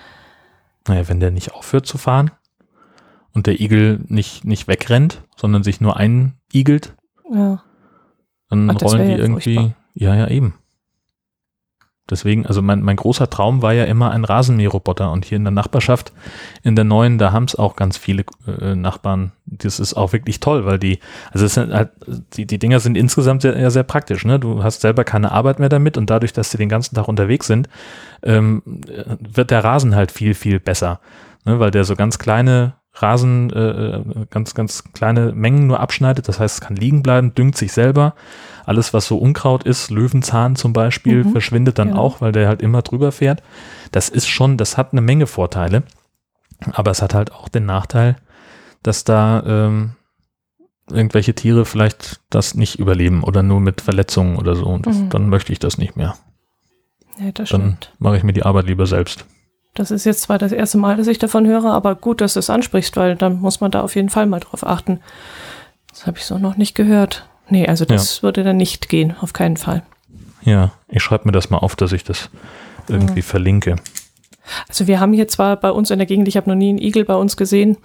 [0.86, 2.30] Naja, wenn der nicht aufhört zu fahren
[3.32, 6.94] und der Igel nicht, nicht wegrennt, sondern sich nur einigelt,
[7.32, 7.62] Ja.
[8.50, 9.76] dann Ach, rollen die irgendwie, furchtbar.
[9.94, 10.54] ja, ja, eben.
[12.10, 15.52] Deswegen, also mein, mein großer Traum war ja immer ein Rasenmäherroboter und hier in der
[15.52, 16.12] Nachbarschaft,
[16.62, 19.32] in der neuen, da haben es auch ganz viele äh, Nachbarn.
[19.46, 20.98] Das ist auch wirklich toll, weil die,
[21.32, 21.92] also halt,
[22.34, 24.38] die, die Dinger sind insgesamt sehr, ja, sehr praktisch, ne?
[24.38, 27.46] Du hast selber keine Arbeit mehr damit und dadurch, dass sie den ganzen Tag unterwegs
[27.46, 27.70] sind,
[28.22, 31.00] ähm, äh, wird der Rasen halt viel, viel besser.
[31.46, 31.58] Ne?
[31.58, 36.28] Weil der so ganz kleine Rasen, äh, ganz, ganz kleine Mengen nur abschneidet.
[36.28, 38.14] Das heißt, es kann liegen bleiben, düngt sich selber.
[38.66, 42.00] Alles, was so Unkraut ist, Löwenzahn zum Beispiel, Mhm, verschwindet dann genau.
[42.00, 43.42] auch, weil der halt immer drüber fährt.
[43.90, 45.82] Das ist schon, das hat eine Menge Vorteile.
[46.72, 48.16] Aber es hat halt auch den Nachteil,
[48.84, 49.96] dass da ähm,
[50.88, 54.66] irgendwelche Tiere vielleicht das nicht überleben oder nur mit Verletzungen oder so.
[54.66, 55.08] Und das, Mhm.
[55.10, 56.14] dann möchte ich das nicht mehr.
[57.18, 59.24] ja, das Dann mache ich mir die Arbeit lieber selbst.
[59.74, 62.38] Das ist jetzt zwar das erste Mal, dass ich davon höre, aber gut, dass du
[62.38, 65.00] es ansprichst, weil dann muss man da auf jeden Fall mal drauf achten.
[65.90, 67.28] Das habe ich so noch nicht gehört.
[67.48, 69.82] Nee, also das würde dann nicht gehen, auf keinen Fall.
[70.42, 72.30] Ja, ich schreibe mir das mal auf, dass ich das
[72.88, 73.76] irgendwie verlinke.
[74.68, 76.78] Also wir haben hier zwar bei uns in der Gegend, ich habe noch nie einen
[76.78, 77.76] Igel bei uns gesehen,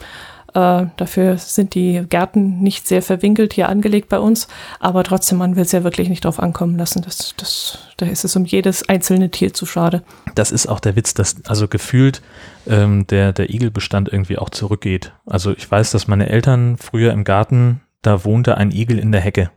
[0.53, 4.47] äh, dafür sind die Gärten nicht sehr verwinkelt hier angelegt bei uns,
[4.79, 7.01] aber trotzdem, man will es ja wirklich nicht drauf ankommen lassen.
[7.01, 10.03] Das, das, da ist es um jedes einzelne Tier zu schade.
[10.35, 12.21] Das ist auch der Witz, dass also gefühlt
[12.67, 15.13] ähm, der, der Igelbestand irgendwie auch zurückgeht.
[15.25, 19.21] Also ich weiß, dass meine Eltern früher im Garten, da wohnte ein Igel in der
[19.21, 19.51] Hecke.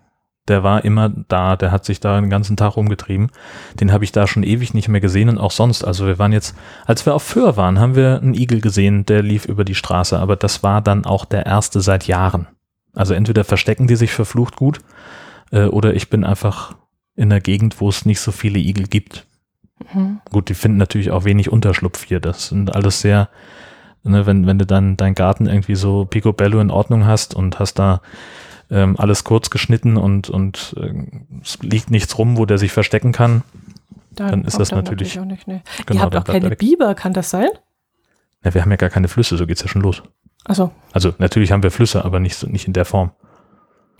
[0.49, 3.31] Der war immer da, der hat sich da den ganzen Tag rumgetrieben.
[3.79, 5.85] Den habe ich da schon ewig nicht mehr gesehen und auch sonst.
[5.85, 9.23] Also wir waren jetzt, als wir auf Föhr waren, haben wir einen Igel gesehen, der
[9.23, 12.49] lief über die Straße, aber das war dann auch der erste seit Jahren.
[12.93, 14.81] Also entweder verstecken die sich verflucht gut
[15.53, 16.75] äh, oder ich bin einfach
[17.15, 19.27] in der Gegend, wo es nicht so viele Igel gibt.
[19.93, 20.21] Mhm.
[20.31, 22.21] Gut, die finden natürlich auch wenig Unterschlupf hier.
[22.21, 23.29] Das sind alles sehr,
[24.03, 27.75] ne, wenn, wenn du dann deinen Garten irgendwie so picobello in Ordnung hast und hast
[27.79, 28.01] da
[28.73, 30.93] ähm, alles kurz geschnitten und, und äh,
[31.43, 33.43] es liegt nichts rum, wo der sich verstecken kann.
[34.11, 35.47] Dann ist kommt das er natürlich- auch nicht.
[35.47, 35.61] Nee.
[35.87, 36.57] Genau, Ihr habt dann auch keine.
[36.57, 37.49] Biber, kann das sein?
[38.45, 40.03] Ja, wir haben ja gar keine Flüsse, so geht's ja schon los.
[40.45, 43.13] Also, Also natürlich haben wir Flüsse, aber nicht, nicht in der Form.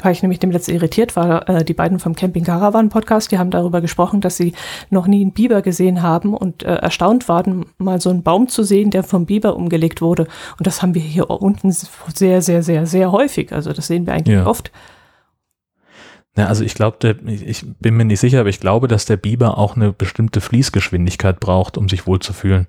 [0.03, 3.39] Weil ich nämlich dem letzten irritiert war, äh, die beiden vom Camping Caravan Podcast, die
[3.39, 4.53] haben darüber gesprochen, dass sie
[4.91, 8.63] noch nie einen Biber gesehen haben und äh, erstaunt waren, mal so einen Baum zu
[8.63, 10.27] sehen, der vom Biber umgelegt wurde.
[10.59, 13.53] Und das haben wir hier unten sehr, sehr, sehr, sehr häufig.
[13.53, 14.47] Also das sehen wir eigentlich Ja.
[14.47, 14.71] oft.
[16.37, 19.59] Ja, also ich glaube, ich bin mir nicht sicher, aber ich glaube, dass der Biber
[19.59, 22.67] auch eine bestimmte Fließgeschwindigkeit braucht, um sich wohlzufühlen.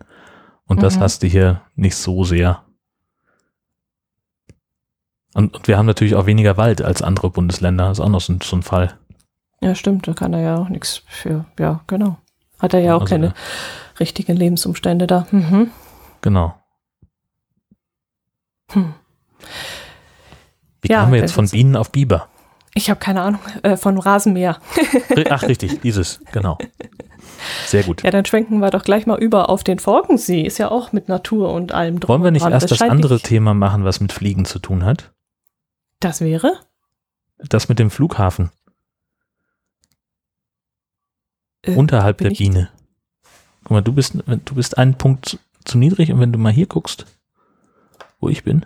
[0.65, 1.01] Und das Mhm.
[1.01, 2.63] hast du hier nicht so sehr.
[5.33, 7.87] Und, und wir haben natürlich auch weniger Wald als andere Bundesländer.
[7.89, 8.97] Das ist auch noch so, ein- so ein Fall.
[9.61, 11.45] Ja, stimmt, da kann er ja auch nichts für.
[11.57, 12.17] Ja, genau.
[12.59, 13.33] Hat er ja auch Also, keine ja.
[13.99, 15.25] richtigen Lebensumstände da.
[15.31, 15.71] Mhm.
[16.21, 16.55] Genau.
[18.71, 18.93] Hm.
[20.81, 22.27] Wie Ja, kamen wir jetzt von Bienen auf Biber?
[22.75, 24.57] Ich habe keine Ahnung, äh, von Rasenmäher.
[25.29, 26.57] Ach, richtig, dieses, genau.
[27.67, 28.03] Sehr gut.
[28.03, 30.41] Ja, dann schwenken wir doch gleich mal über auf den Forkensee.
[30.41, 32.09] Ist ja auch mit Natur und allem drum.
[32.09, 32.51] Wollen wir nicht dran.
[32.53, 35.11] erst das andere Thema machen, was mit Fliegen zu tun hat?
[36.03, 36.59] Das wäre?
[37.37, 38.51] Das mit dem Flughafen
[41.61, 42.69] Äh, unterhalb der Biene.
[43.63, 46.51] Guck mal, du bist, du bist einen Punkt zu, zu niedrig und wenn du mal
[46.51, 47.05] hier guckst,
[48.19, 48.65] wo ich bin.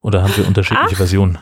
[0.00, 0.96] Oder haben wir unterschiedliche Ach.
[0.96, 1.38] Versionen?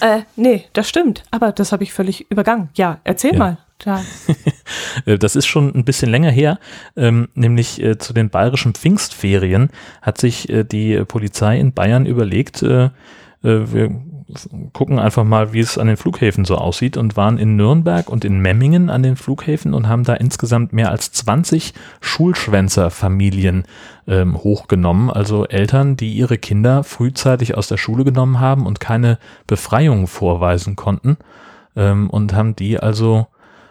[0.00, 1.24] Äh, nee, das stimmt.
[1.32, 2.68] Aber das habe ich völlig übergangen.
[2.74, 3.38] Ja, erzähl Ja.
[3.38, 3.58] mal.
[3.78, 4.04] Da.
[5.06, 6.58] Äh, Das ist schon ein bisschen länger her,
[6.96, 9.70] ähm, nämlich äh, zu den bayerischen Pfingstferien
[10.02, 12.90] hat sich äh, die Polizei in Bayern überlegt, äh,
[13.42, 13.90] äh, wir
[14.72, 18.24] gucken einfach mal, wie es an den Flughäfen so aussieht und waren in Nürnberg und
[18.24, 23.64] in Memmingen an den Flughäfen und haben da insgesamt mehr als 20 Schulschwänzerfamilien
[24.06, 29.18] ähm, hochgenommen, also Eltern, die ihre Kinder frühzeitig aus der Schule genommen haben und keine
[29.46, 31.16] Befreiung vorweisen konnten
[31.74, 33.28] ähm, und haben die also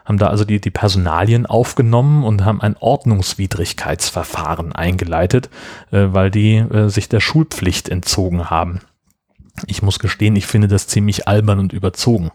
[0.07, 5.49] haben da also die, die Personalien aufgenommen und haben ein Ordnungswidrigkeitsverfahren eingeleitet,
[5.91, 8.79] äh, weil die äh, sich der Schulpflicht entzogen haben.
[9.65, 12.31] Ich muss gestehen, ich finde das ziemlich albern und überzogen.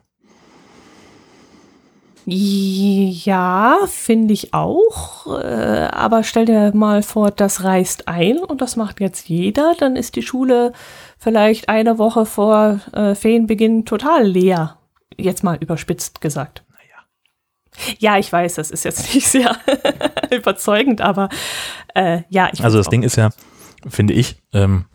[2.24, 5.40] Ja, finde ich auch.
[5.40, 9.74] Äh, aber stell dir mal vor, das reißt ein und das macht jetzt jeder.
[9.78, 10.72] Dann ist die Schule
[11.18, 14.76] vielleicht eine Woche vor äh, Ferienbeginn total leer.
[15.16, 16.64] Jetzt mal überspitzt gesagt.
[17.98, 19.56] Ja, ich weiß, das ist jetzt nicht sehr
[20.30, 21.28] überzeugend, aber
[21.94, 23.30] äh, ja, ich Also das Ding ist ja,
[23.88, 24.86] finde ich, ähm,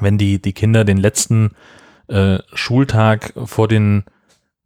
[0.00, 1.52] wenn die, die Kinder den letzten
[2.08, 4.04] äh, Schultag vor den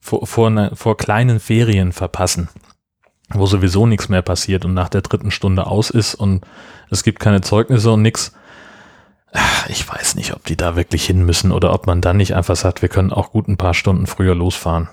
[0.00, 2.48] vor, vor, ne, vor kleinen Ferien verpassen,
[3.30, 6.46] wo sowieso nichts mehr passiert und nach der dritten Stunde aus ist und
[6.90, 8.32] es gibt keine Zeugnisse und nix,
[9.68, 12.56] Ich weiß nicht, ob die da wirklich hin müssen oder ob man dann nicht einfach
[12.56, 14.88] sagt, wir können auch gut ein paar Stunden früher losfahren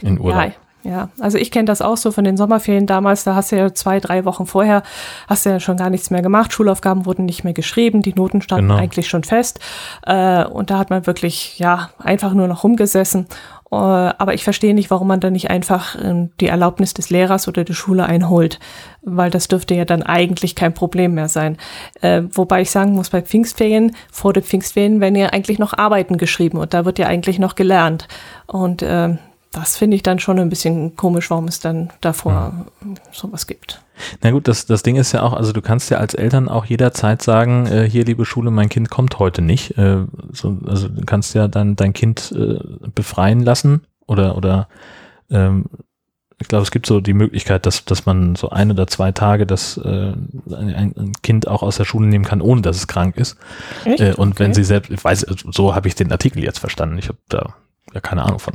[0.00, 0.44] in Urlaub.
[0.46, 0.52] Ja,
[0.86, 3.24] ja, also ich kenne das auch so von den Sommerferien damals.
[3.24, 4.82] Da hast du ja zwei, drei Wochen vorher,
[5.28, 6.52] hast du ja schon gar nichts mehr gemacht.
[6.52, 8.80] Schulaufgaben wurden nicht mehr geschrieben, die Noten standen genau.
[8.80, 9.58] eigentlich schon fest.
[10.06, 13.26] Äh, und da hat man wirklich, ja, einfach nur noch rumgesessen.
[13.72, 17.48] Äh, aber ich verstehe nicht, warum man dann nicht einfach äh, die Erlaubnis des Lehrers
[17.48, 18.60] oder der Schule einholt,
[19.02, 21.56] weil das dürfte ja dann eigentlich kein Problem mehr sein.
[22.00, 26.16] Äh, wobei ich sagen muss, bei Pfingstferien, vor den Pfingstferien werden ja eigentlich noch Arbeiten
[26.16, 28.06] geschrieben und da wird ja eigentlich noch gelernt.
[28.46, 29.16] Und äh,
[29.56, 32.66] das finde ich dann schon ein bisschen komisch, warum es dann davor ja.
[33.10, 33.80] sowas gibt.
[34.22, 36.66] Na gut, das, das Ding ist ja auch, also du kannst ja als Eltern auch
[36.66, 39.78] jederzeit sagen, äh, hier liebe Schule, mein Kind kommt heute nicht.
[39.78, 42.58] Äh, so, also du kannst ja dann dein Kind äh,
[42.94, 44.68] befreien lassen oder, oder
[45.30, 45.64] ähm,
[46.38, 49.46] ich glaube, es gibt so die Möglichkeit, dass, dass man so ein oder zwei Tage
[49.46, 50.12] das äh,
[50.50, 53.38] ein, ein Kind auch aus der Schule nehmen kann, ohne dass es krank ist.
[53.86, 54.00] Echt?
[54.00, 54.40] Äh, und okay.
[54.40, 56.98] wenn sie selbst, ich weiß, so habe ich den Artikel jetzt verstanden.
[56.98, 57.54] Ich habe da
[57.92, 58.54] ja keine Ahnung von.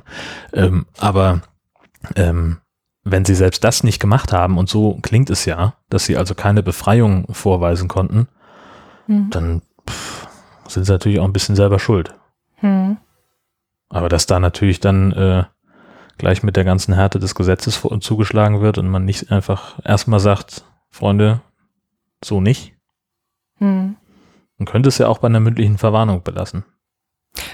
[0.53, 1.41] Ähm, aber
[2.15, 2.57] ähm,
[3.03, 6.35] wenn sie selbst das nicht gemacht haben, und so klingt es ja, dass sie also
[6.35, 8.27] keine Befreiung vorweisen konnten,
[9.07, 9.29] hm.
[9.31, 10.27] dann pff,
[10.67, 12.15] sind sie natürlich auch ein bisschen selber schuld.
[12.55, 12.97] Hm.
[13.89, 15.43] Aber dass da natürlich dann äh,
[16.17, 20.19] gleich mit der ganzen Härte des Gesetzes vor, zugeschlagen wird und man nicht einfach erstmal
[20.19, 21.41] sagt, Freunde,
[22.23, 22.73] so nicht,
[23.57, 23.95] hm.
[24.57, 26.65] dann könnte es ja auch bei einer mündlichen Verwarnung belassen.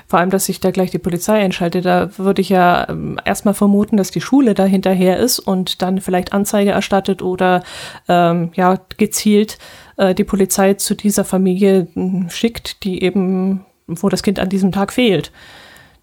[0.08, 1.86] Vor allem, dass sich da gleich die Polizei einschaltet.
[1.86, 6.02] Da würde ich ja ähm, erstmal vermuten, dass die Schule da hinterher ist und dann
[6.02, 7.64] vielleicht Anzeige erstattet oder
[8.08, 9.58] ähm, ja gezielt
[9.98, 14.72] äh, die Polizei zu dieser Familie hm, schickt, die eben, wo das Kind an diesem
[14.72, 15.32] Tag fehlt.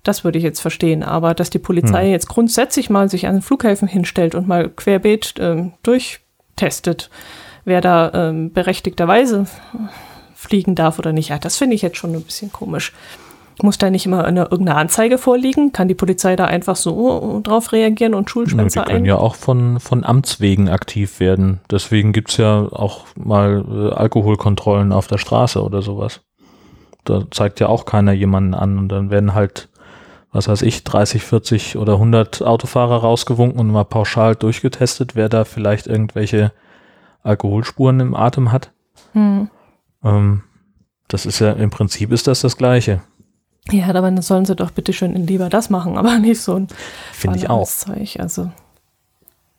[0.03, 1.03] Das würde ich jetzt verstehen.
[1.03, 2.11] Aber dass die Polizei hm.
[2.13, 7.11] jetzt grundsätzlich mal sich an den Flughäfen hinstellt und mal querbeet ähm, durchtestet,
[7.65, 9.47] wer da ähm, berechtigterweise
[10.35, 12.93] fliegen darf oder nicht, ja, das finde ich jetzt schon ein bisschen komisch.
[13.63, 15.73] Muss da nicht immer eine, irgendeine Anzeige vorliegen?
[15.73, 18.87] Kann die Polizei da einfach so drauf reagieren und Schulschwänzer ein?
[18.87, 21.61] Die können ja auch von, von Amts wegen aktiv werden.
[21.71, 26.23] Deswegen gibt es ja auch mal äh, Alkoholkontrollen auf der Straße oder sowas.
[27.05, 29.69] Da zeigt ja auch keiner jemanden an und dann werden halt,
[30.33, 35.45] was weiß ich, 30, 40 oder 100 Autofahrer rausgewunken und mal pauschal durchgetestet, wer da
[35.45, 36.53] vielleicht irgendwelche
[37.23, 38.73] Alkoholspuren im Atem hat.
[39.13, 39.49] Hm.
[40.03, 40.43] Ähm,
[41.09, 43.03] das ist ja im Prinzip ist das das Gleiche.
[43.71, 46.69] Ja, aber dann sollen sie doch bitte schön lieber das machen, aber nicht so ein
[47.13, 47.67] Finde ich auch.
[47.67, 48.19] Zeug.
[48.21, 48.51] Also,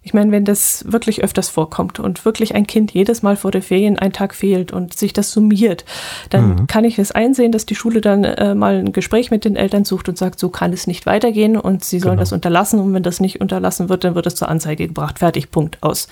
[0.06, 3.64] ich meine, wenn das wirklich öfters vorkommt und wirklich ein Kind jedes Mal vor der
[3.64, 5.84] Ferien einen Tag fehlt und sich das summiert,
[6.30, 6.68] dann mhm.
[6.68, 9.84] kann ich es einsehen, dass die Schule dann äh, mal ein Gespräch mit den Eltern
[9.84, 12.22] sucht und sagt, so kann es nicht weitergehen und sie sollen genau.
[12.22, 15.18] das unterlassen und wenn das nicht unterlassen wird, dann wird es zur Anzeige gebracht.
[15.18, 16.08] Fertig, Punkt aus.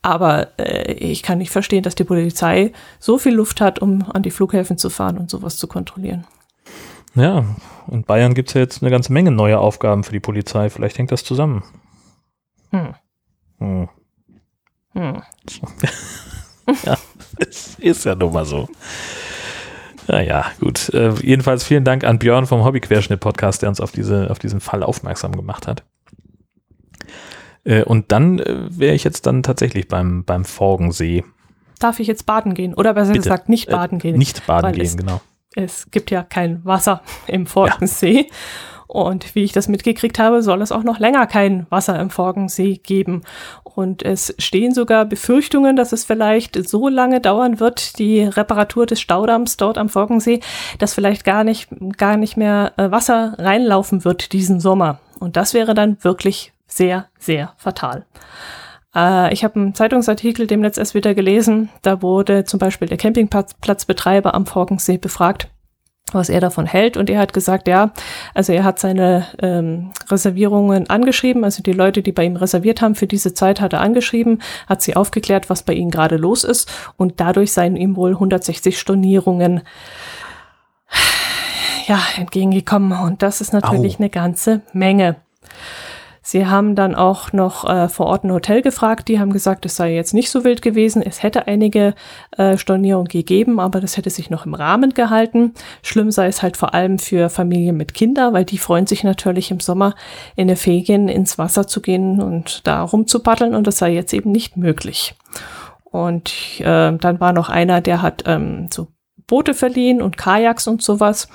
[0.00, 4.22] Aber äh, ich kann nicht verstehen, dass die Polizei so viel Luft hat, um an
[4.22, 6.24] die Flughäfen zu fahren und sowas zu kontrollieren.
[7.14, 7.44] Ja,
[7.90, 10.70] in Bayern gibt es ja jetzt eine ganze Menge neue Aufgaben für die Polizei.
[10.70, 11.62] Vielleicht hängt das zusammen.
[12.70, 12.94] Hm.
[13.58, 13.88] Hm.
[14.92, 15.22] Hm.
[16.84, 16.96] ja,
[17.38, 18.68] es ist ja nun mal so.
[20.06, 20.88] Naja, gut.
[20.90, 24.82] Äh, jedenfalls vielen Dank an Björn vom Hobbyquerschnitt-Podcast, der uns auf, diese, auf diesen Fall
[24.82, 25.84] aufmerksam gemacht hat.
[27.64, 31.24] Äh, und dann äh, wäre ich jetzt dann tatsächlich beim, beim Forgensee.
[31.78, 32.74] Darf ich jetzt baden gehen?
[32.74, 33.24] Oder besser Bitte.
[33.24, 34.16] gesagt, nicht baden gehen.
[34.16, 35.20] Nicht baden gehen, genau
[35.64, 38.28] es gibt ja kein Wasser im Forgensee.
[38.28, 38.34] Ja.
[38.86, 42.80] Und wie ich das mitgekriegt habe, soll es auch noch länger kein Wasser im Forgensee
[42.82, 43.22] geben.
[43.62, 48.98] Und es stehen sogar Befürchtungen, dass es vielleicht so lange dauern wird, die Reparatur des
[49.02, 50.40] Staudamms dort am Forgensee,
[50.78, 51.68] dass vielleicht gar nicht,
[51.98, 55.00] gar nicht mehr äh, Wasser reinlaufen wird diesen Sommer.
[55.20, 58.06] Und das wäre dann wirklich sehr, sehr fatal.
[58.98, 61.68] Äh, ich habe einen Zeitungsartikel demnächst erst wieder gelesen.
[61.82, 65.48] Da wurde zum Beispiel der Campingplatzbetreiber am Forkensee befragt
[66.12, 66.96] was er davon hält.
[66.96, 67.92] Und er hat gesagt, ja,
[68.32, 72.94] also er hat seine ähm, Reservierungen angeschrieben, also die Leute, die bei ihm reserviert haben,
[72.94, 76.70] für diese Zeit hat er angeschrieben, hat sie aufgeklärt, was bei ihnen gerade los ist.
[76.96, 79.60] Und dadurch seien ihm wohl 160 Stornierungen
[81.86, 82.98] ja, entgegengekommen.
[82.98, 83.98] Und das ist natürlich Au.
[83.98, 85.16] eine ganze Menge.
[86.30, 89.08] Sie haben dann auch noch äh, vor Ort ein Hotel gefragt.
[89.08, 91.00] Die haben gesagt, es sei jetzt nicht so wild gewesen.
[91.00, 91.94] Es hätte einige
[92.36, 95.54] äh, Stornierungen gegeben, aber das hätte sich noch im Rahmen gehalten.
[95.82, 99.50] Schlimm sei es halt vor allem für Familien mit Kindern, weil die freuen sich natürlich
[99.50, 99.94] im Sommer
[100.36, 104.30] in der Ferien ins Wasser zu gehen und da rumzupaddeln und das sei jetzt eben
[104.30, 105.14] nicht möglich.
[105.82, 108.88] Und äh, dann war noch einer, der hat ähm, so
[109.26, 111.28] Boote verliehen und Kajaks und sowas.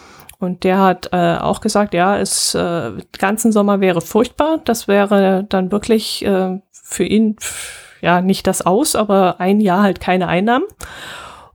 [0.44, 4.60] Und der hat äh, auch gesagt, ja, es äh, ganzen Sommer wäre furchtbar.
[4.66, 7.38] Das wäre dann wirklich äh, für ihn
[8.02, 10.66] ja nicht das Aus, aber ein Jahr halt keine Einnahmen.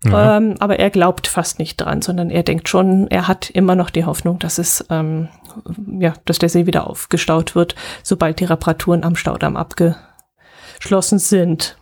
[0.05, 0.37] Ja.
[0.37, 3.91] Ähm, aber er glaubt fast nicht dran, sondern er denkt schon, er hat immer noch
[3.91, 5.29] die Hoffnung, dass es, ähm,
[5.99, 11.77] ja, dass der See wieder aufgestaut wird, sobald die Reparaturen am Staudamm abgeschlossen sind.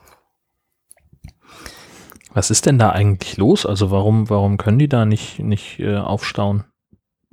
[2.33, 3.65] Was ist denn da eigentlich los?
[3.65, 6.65] Also warum, warum können die da nicht, nicht äh, aufstauen?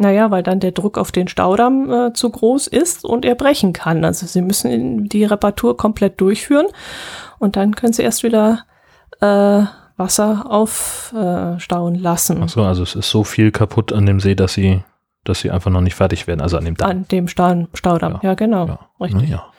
[0.04, 3.72] Naja, weil dann der Druck auf den Staudamm äh, zu groß ist und er brechen
[3.72, 4.04] kann.
[4.04, 6.66] Also sie müssen die Reparatur komplett durchführen
[7.40, 8.66] und dann können sie erst wieder
[9.22, 9.64] äh,
[9.96, 12.44] Wasser aufstauen lassen.
[12.44, 14.84] Achso, also es ist so viel kaputt an dem See, dass sie,
[15.24, 16.90] dass sie einfach noch nicht fertig werden, also an dem Damm.
[16.90, 17.70] An dem Staudamm,
[18.16, 18.68] ja, ja genau.
[18.68, 18.80] Ja.
[19.00, 19.30] Richtig.
[19.30, 19.53] Ja.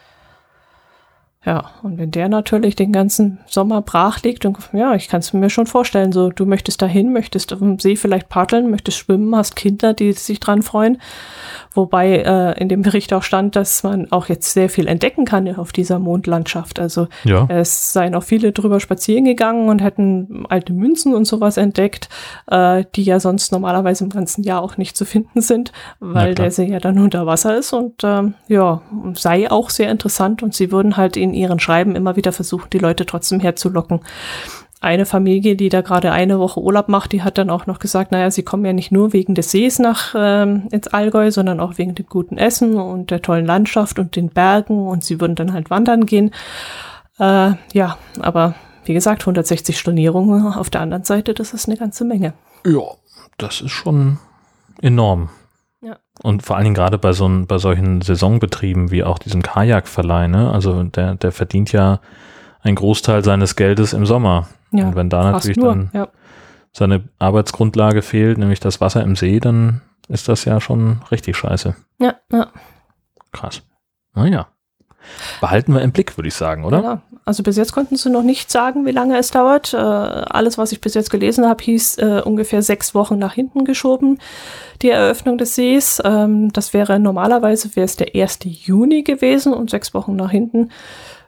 [1.47, 5.33] Ja, und wenn der natürlich den ganzen Sommer brach liegt und ja, ich kann es
[5.35, 9.37] mir schon vorstellen, so du möchtest dahin, möchtest auf dem See vielleicht paddeln, möchtest schwimmen,
[9.37, 10.99] hast Kinder, die sich dran freuen.
[11.75, 15.55] Wobei äh, in dem Bericht auch stand, dass man auch jetzt sehr viel entdecken kann
[15.57, 16.79] auf dieser Mondlandschaft.
[16.79, 17.47] Also ja.
[17.51, 22.09] es seien auch viele drüber spazieren gegangen und hätten alte Münzen und sowas entdeckt,
[22.47, 26.51] äh, die ja sonst normalerweise im ganzen Jahr auch nicht zu finden sind, weil der
[26.51, 28.81] See ja dann unter Wasser ist und äh, ja,
[29.15, 33.07] sei auch sehr interessant und sie würden halt ihren Schreiben immer wieder versuchen, die Leute
[33.07, 34.01] trotzdem herzulocken.
[34.81, 38.13] Eine Familie, die da gerade eine Woche Urlaub macht, die hat dann auch noch gesagt,
[38.13, 41.79] naja, sie kommen ja nicht nur wegen des Sees nach ähm, ins Allgäu, sondern auch
[41.79, 45.55] wegen dem guten Essen und der tollen Landschaft und den Bergen und sie würden dann
[45.55, 46.33] halt wandern gehen.
[47.19, 48.55] Äh, ja, aber
[48.85, 52.35] wie gesagt, 160 Stornierungen auf der anderen Seite, das ist eine ganze Menge.
[52.67, 52.83] Ja,
[53.39, 54.19] das ist schon
[54.83, 55.31] enorm.
[56.25, 60.51] Und vor allen Dingen gerade bei so bei solchen Saisonbetrieben wie auch diesem Kajakverleih, ne?
[60.51, 62.01] Also der, der verdient ja
[62.63, 64.49] einen Großteil seines Geldes im Sommer.
[64.73, 66.09] Ja, Und wenn da natürlich nur, dann ja.
[66.73, 71.77] seine Arbeitsgrundlage fehlt, nämlich das Wasser im See, dann ist das ja schon richtig scheiße.
[71.99, 72.47] Ja, ja.
[73.31, 73.63] Krass.
[74.15, 74.47] Naja.
[75.41, 76.83] Behalten wir im Blick, würde ich sagen, oder?
[76.83, 79.73] Ja, also bis jetzt konnten sie noch nicht sagen, wie lange es dauert.
[79.73, 83.65] Äh, alles, was ich bis jetzt gelesen habe, hieß äh, ungefähr sechs Wochen nach hinten
[83.65, 84.19] geschoben,
[84.83, 86.03] die Eröffnung des Sees.
[86.05, 88.41] Ähm, das wäre normalerweise wäre es der 1.
[88.45, 90.71] Juni gewesen und sechs Wochen nach hinten.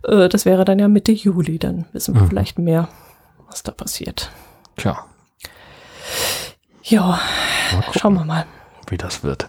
[0.05, 2.29] Äh, das wäre dann ja Mitte Juli, dann wissen wir mhm.
[2.29, 2.89] vielleicht mehr,
[3.49, 4.31] was da passiert.
[4.77, 4.99] Tja.
[6.83, 7.19] Ja,
[7.99, 8.47] schauen wir mal.
[8.89, 9.49] Wie das wird.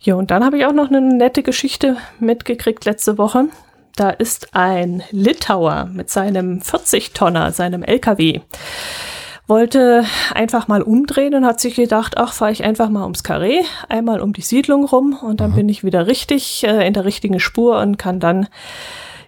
[0.00, 3.46] Ja, und dann habe ich auch noch eine nette Geschichte mitgekriegt letzte Woche.
[3.96, 8.40] Da ist ein Litauer mit seinem 40-Tonner, seinem LKW,
[9.48, 10.04] wollte
[10.34, 14.20] einfach mal umdrehen und hat sich gedacht, ach, fahre ich einfach mal ums Karree, einmal
[14.20, 15.56] um die Siedlung rum und dann mhm.
[15.56, 18.48] bin ich wieder richtig äh, in der richtigen Spur und kann dann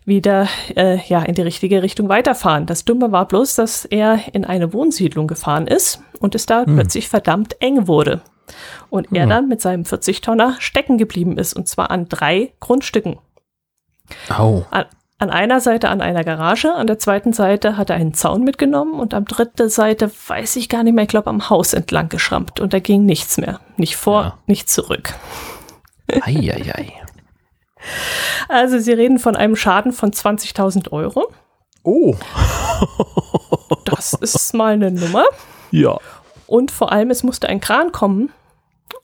[0.04, 2.66] wieder äh, ja, in die richtige Richtung weiterfahren.
[2.66, 6.76] Das Dumme war bloß, dass er in eine Wohnsiedlung gefahren ist und es da mhm.
[6.76, 8.20] plötzlich verdammt eng wurde.
[8.88, 9.30] Und er mhm.
[9.30, 13.18] dann mit seinem 40-Tonner stecken geblieben ist, und zwar an drei Grundstücken.
[14.28, 14.64] Au.
[14.70, 14.86] An,
[15.18, 18.94] an einer Seite an einer Garage, an der zweiten Seite hat er einen Zaun mitgenommen
[18.94, 22.58] und am dritten Seite weiß ich gar nicht mehr, ich glaube am Haus entlang geschrammt
[22.58, 23.60] und da ging nichts mehr.
[23.76, 24.38] Nicht vor, ja.
[24.46, 25.14] nicht zurück.
[26.08, 26.92] Eieiei.
[28.50, 31.32] Also sie reden von einem Schaden von 20.000 Euro.
[31.82, 32.14] Oh.
[33.86, 35.24] das ist mal eine Nummer.
[35.70, 35.96] Ja.
[36.46, 38.30] Und vor allem, es musste ein Kran kommen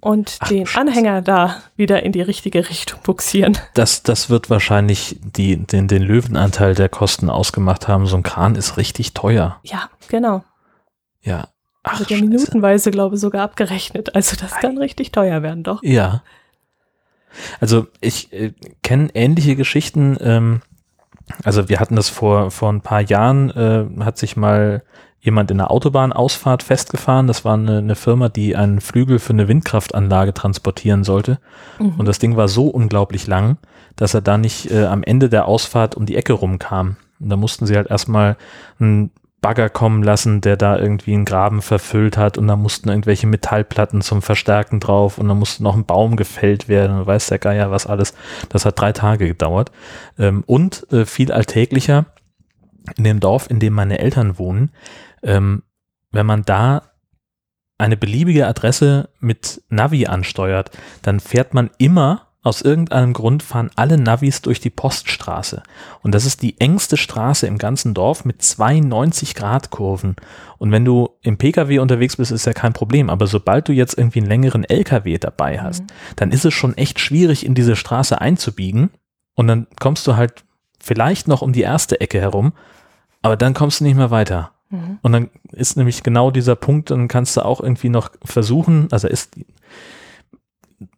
[0.06, 3.58] und Ach, den Anhänger da wieder in die richtige Richtung buxieren.
[3.74, 8.06] Das, das wird wahrscheinlich die, den, den Löwenanteil der Kosten ausgemacht haben.
[8.06, 9.58] So ein Kran ist richtig teuer.
[9.64, 10.44] Ja, genau.
[11.22, 11.48] Ja.
[11.82, 14.14] Ach, wird ja minutenweise, glaube ich, sogar abgerechnet.
[14.14, 15.82] Also das kann richtig teuer werden, doch.
[15.82, 16.22] Ja.
[17.60, 18.52] Also ich äh,
[18.84, 20.16] kenne ähnliche Geschichten.
[20.20, 20.62] Ähm,
[21.42, 24.84] also wir hatten das vor, vor ein paar Jahren, äh, hat sich mal
[25.26, 27.26] jemand in der Autobahnausfahrt festgefahren.
[27.26, 31.38] Das war eine, eine, Firma, die einen Flügel für eine Windkraftanlage transportieren sollte.
[31.78, 31.94] Mhm.
[31.98, 33.58] Und das Ding war so unglaublich lang,
[33.96, 36.96] dass er da nicht äh, am Ende der Ausfahrt um die Ecke rumkam.
[37.18, 38.36] Und da mussten sie halt erstmal
[38.78, 39.10] einen
[39.40, 44.00] Bagger kommen lassen, der da irgendwie einen Graben verfüllt hat und da mussten irgendwelche Metallplatten
[44.00, 47.70] zum Verstärken drauf und da musste noch ein Baum gefällt werden und weiß der Geier
[47.70, 48.14] was alles.
[48.48, 49.72] Das hat drei Tage gedauert.
[50.18, 52.06] Ähm, und äh, viel alltäglicher,
[52.96, 54.70] in dem Dorf, in dem meine Eltern wohnen,
[55.26, 55.62] ähm,
[56.12, 56.90] wenn man da
[57.78, 60.70] eine beliebige Adresse mit Navi ansteuert,
[61.02, 65.64] dann fährt man immer aus irgendeinem Grund fahren alle Navis durch die Poststraße.
[66.02, 70.14] Und das ist die engste Straße im ganzen Dorf mit 92 Grad Kurven.
[70.56, 73.10] Und wenn du im Pkw unterwegs bist, ist ja kein Problem.
[73.10, 75.86] Aber sobald du jetzt irgendwie einen längeren Lkw dabei hast, mhm.
[76.14, 78.90] dann ist es schon echt schwierig, in diese Straße einzubiegen.
[79.34, 80.44] Und dann kommst du halt
[80.78, 82.52] vielleicht noch um die erste Ecke herum,
[83.22, 84.52] aber dann kommst du nicht mehr weiter.
[84.70, 84.98] Mhm.
[85.02, 89.08] Und dann ist nämlich genau dieser Punkt, dann kannst du auch irgendwie noch versuchen, also
[89.08, 89.36] ist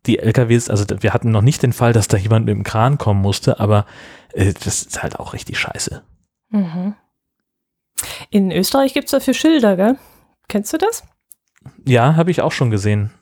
[0.06, 2.98] die LKWs, also wir hatten noch nicht den Fall, dass da jemand mit dem Kran
[2.98, 3.86] kommen musste, aber
[4.32, 6.02] äh, das ist halt auch richtig scheiße.
[6.50, 6.94] Mhm.
[8.30, 9.98] In Österreich gibt es dafür Schilder, gell?
[10.48, 11.04] Kennst du das?
[11.84, 13.12] Ja, habe ich auch schon gesehen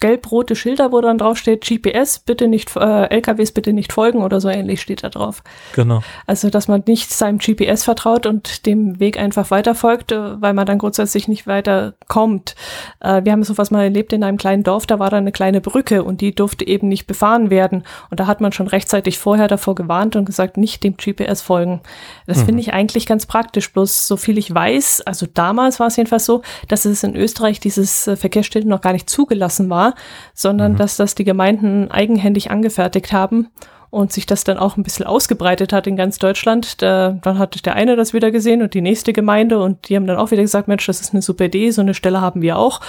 [0.00, 4.40] gelb-rote Schilder, wo dann drauf steht, GPS bitte nicht, äh, LKWs bitte nicht folgen oder
[4.40, 5.42] so ähnlich steht da drauf.
[5.74, 6.02] Genau.
[6.26, 10.52] Also, dass man nicht seinem GPS vertraut und dem Weg einfach weiter folgt, äh, weil
[10.52, 12.54] man dann grundsätzlich nicht weiterkommt.
[13.00, 15.60] Äh, wir haben sowas mal erlebt in einem kleinen Dorf, da war da eine kleine
[15.60, 17.84] Brücke und die durfte eben nicht befahren werden.
[18.10, 21.80] Und da hat man schon rechtzeitig vorher davor gewarnt und gesagt, nicht dem GPS folgen.
[22.26, 22.46] Das mhm.
[22.46, 23.72] finde ich eigentlich ganz praktisch.
[23.72, 27.60] Bloß so viel ich weiß, also damals war es jedenfalls so, dass es in Österreich
[27.60, 29.83] dieses äh, Verkehrsschild noch gar nicht zugelassen war
[30.32, 30.76] sondern mhm.
[30.76, 33.48] dass das die Gemeinden eigenhändig angefertigt haben
[33.94, 36.82] und sich das dann auch ein bisschen ausgebreitet hat in ganz Deutschland.
[36.82, 40.08] Da, dann hat der eine das wieder gesehen und die nächste Gemeinde und die haben
[40.08, 42.58] dann auch wieder gesagt, Mensch, das ist eine super Idee, so eine Stelle haben wir
[42.58, 42.80] auch.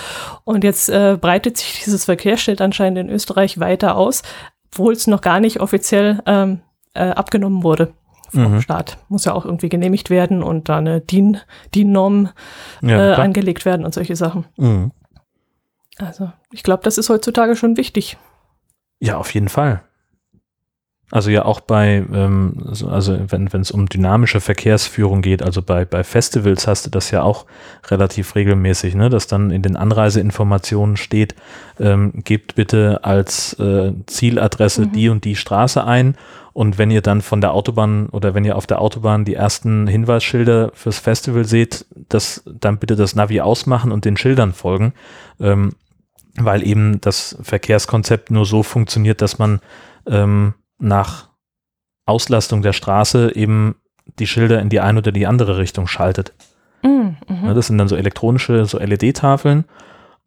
[0.45, 4.23] Und jetzt äh, breitet sich dieses Verkehrsschild anscheinend in Österreich weiter aus,
[4.71, 6.61] obwohl es noch gar nicht offiziell ähm,
[6.95, 7.93] äh, abgenommen wurde
[8.31, 8.61] vom mhm.
[8.61, 8.97] Staat.
[9.07, 11.37] Muss ja auch irgendwie genehmigt werden und da eine DIN,
[11.75, 12.29] DIN-Norm
[12.81, 14.45] ja, äh, angelegt werden und solche Sachen.
[14.57, 14.91] Mhm.
[15.97, 18.17] Also, ich glaube, das ist heutzutage schon wichtig.
[18.99, 19.83] Ja, auf jeden Fall.
[21.11, 26.03] Also ja auch bei, ähm, also wenn es um dynamische Verkehrsführung geht, also bei, bei
[26.03, 27.45] Festivals hast du das ja auch
[27.87, 31.35] relativ regelmäßig, ne, dass dann in den Anreiseinformationen steht,
[31.79, 34.91] ähm, gebt bitte als äh, Zieladresse mhm.
[34.93, 36.17] die und die Straße ein
[36.53, 39.87] und wenn ihr dann von der Autobahn oder wenn ihr auf der Autobahn die ersten
[39.87, 44.93] Hinweisschilder fürs Festival seht, das, dann bitte das Navi ausmachen und den Schildern folgen.
[45.39, 45.73] Ähm,
[46.37, 49.61] weil eben das Verkehrskonzept nur so funktioniert, dass man
[50.07, 51.29] ähm, nach
[52.05, 53.75] Auslastung der Straße eben
[54.19, 56.33] die Schilder in die eine oder die andere Richtung schaltet.
[56.83, 57.55] Mm, mhm.
[57.55, 59.65] das sind dann so elektronische, so LED-Tafeln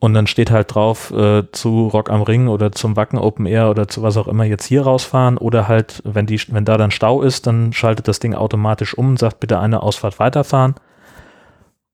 [0.01, 3.69] und dann steht halt drauf äh, zu Rock am Ring oder zum Wacken Open Air
[3.71, 6.93] oder zu was auch immer jetzt hier rausfahren oder halt, wenn die, wenn da dann
[6.93, 10.77] Stau ist, dann schaltet das Ding automatisch um und sagt bitte eine Ausfahrt weiterfahren.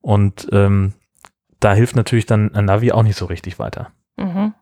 [0.03, 0.93] Und ähm,
[1.61, 3.91] da hilft natürlich dann ein Navi auch nicht so richtig weiter.
[4.17, 4.55] Mhm.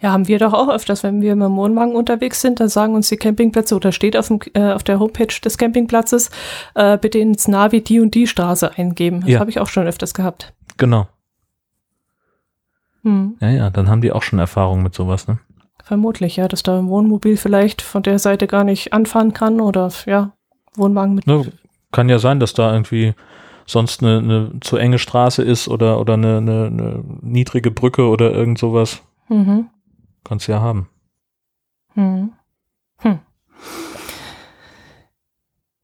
[0.00, 2.94] Ja, haben wir doch auch öfters, wenn wir mit dem Wohnwagen unterwegs sind, da sagen
[2.94, 6.30] uns die Campingplätze oder steht auf, dem, äh, auf der Homepage des Campingplatzes,
[6.74, 9.20] äh, bitte ins Navi die und die Straße eingeben.
[9.20, 9.40] Das ja.
[9.40, 10.52] habe ich auch schon öfters gehabt.
[10.76, 11.06] Genau.
[13.02, 13.36] Hm.
[13.40, 15.38] Ja, ja, dann haben die auch schon Erfahrung mit sowas, ne?
[15.82, 19.90] Vermutlich, ja, dass da ein Wohnmobil vielleicht von der Seite gar nicht anfahren kann oder
[20.04, 20.32] ja,
[20.74, 21.26] Wohnwagen mit.
[21.26, 21.50] Ne,
[21.92, 23.14] kann ja sein, dass da irgendwie
[23.68, 28.32] sonst eine, eine zu enge Straße ist oder, oder eine, eine, eine niedrige Brücke oder
[28.32, 29.02] irgend sowas.
[29.28, 29.68] Mhm.
[30.24, 30.88] Kannst du ja haben.
[31.94, 32.32] Mhm.
[33.00, 33.18] Hm.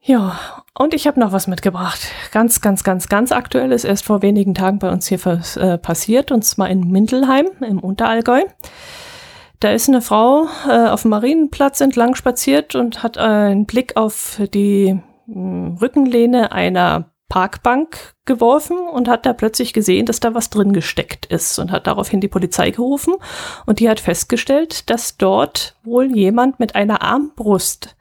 [0.01, 0.39] Ja,
[0.77, 2.09] und ich habe noch was mitgebracht.
[2.33, 5.21] Ganz, ganz, ganz, ganz aktuell ist erst vor wenigen Tagen bei uns hier
[5.57, 8.43] äh, passiert, und zwar in Mindelheim im Unterallgäu.
[9.61, 14.41] Da ist eine Frau äh, auf dem Marienplatz entlang spaziert und hat einen Blick auf
[14.53, 20.51] die mh, hm, Rückenlehne einer Parkbank geworfen und hat da plötzlich gesehen, dass da was
[20.51, 23.15] drin gesteckt ist und hat daraufhin die Polizei gerufen
[23.67, 27.97] und die hat festgestellt, dass dort wohl jemand mit einer Armbrust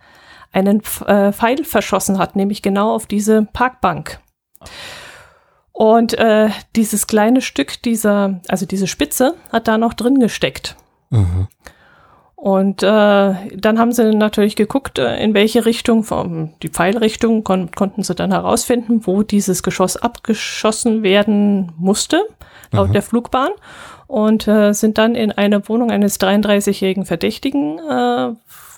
[0.51, 4.19] einen äh, Pfeil verschossen hat, nämlich genau auf diese Parkbank.
[5.71, 10.75] Und äh, dieses kleine Stück dieser, also diese Spitze, hat da noch drin gesteckt.
[11.09, 11.47] Mhm.
[12.43, 18.03] Und äh, dann haben sie natürlich geguckt, äh, in welche Richtung, die Pfeilrichtung kon konnten
[18.03, 22.19] sie dann herausfinden, wo dieses Geschoss abgeschossen werden musste,
[22.73, 22.93] laut mhm.
[22.93, 23.51] der Flugbahn.
[24.07, 28.33] Und äh, sind dann in eine Wohnung eines 33-jährigen Verdächtigen äh,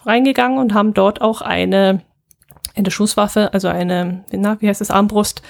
[0.05, 2.01] reingegangen und haben dort auch eine,
[2.75, 5.41] eine Schusswaffe, also eine, na, wie heißt es, Armbrust,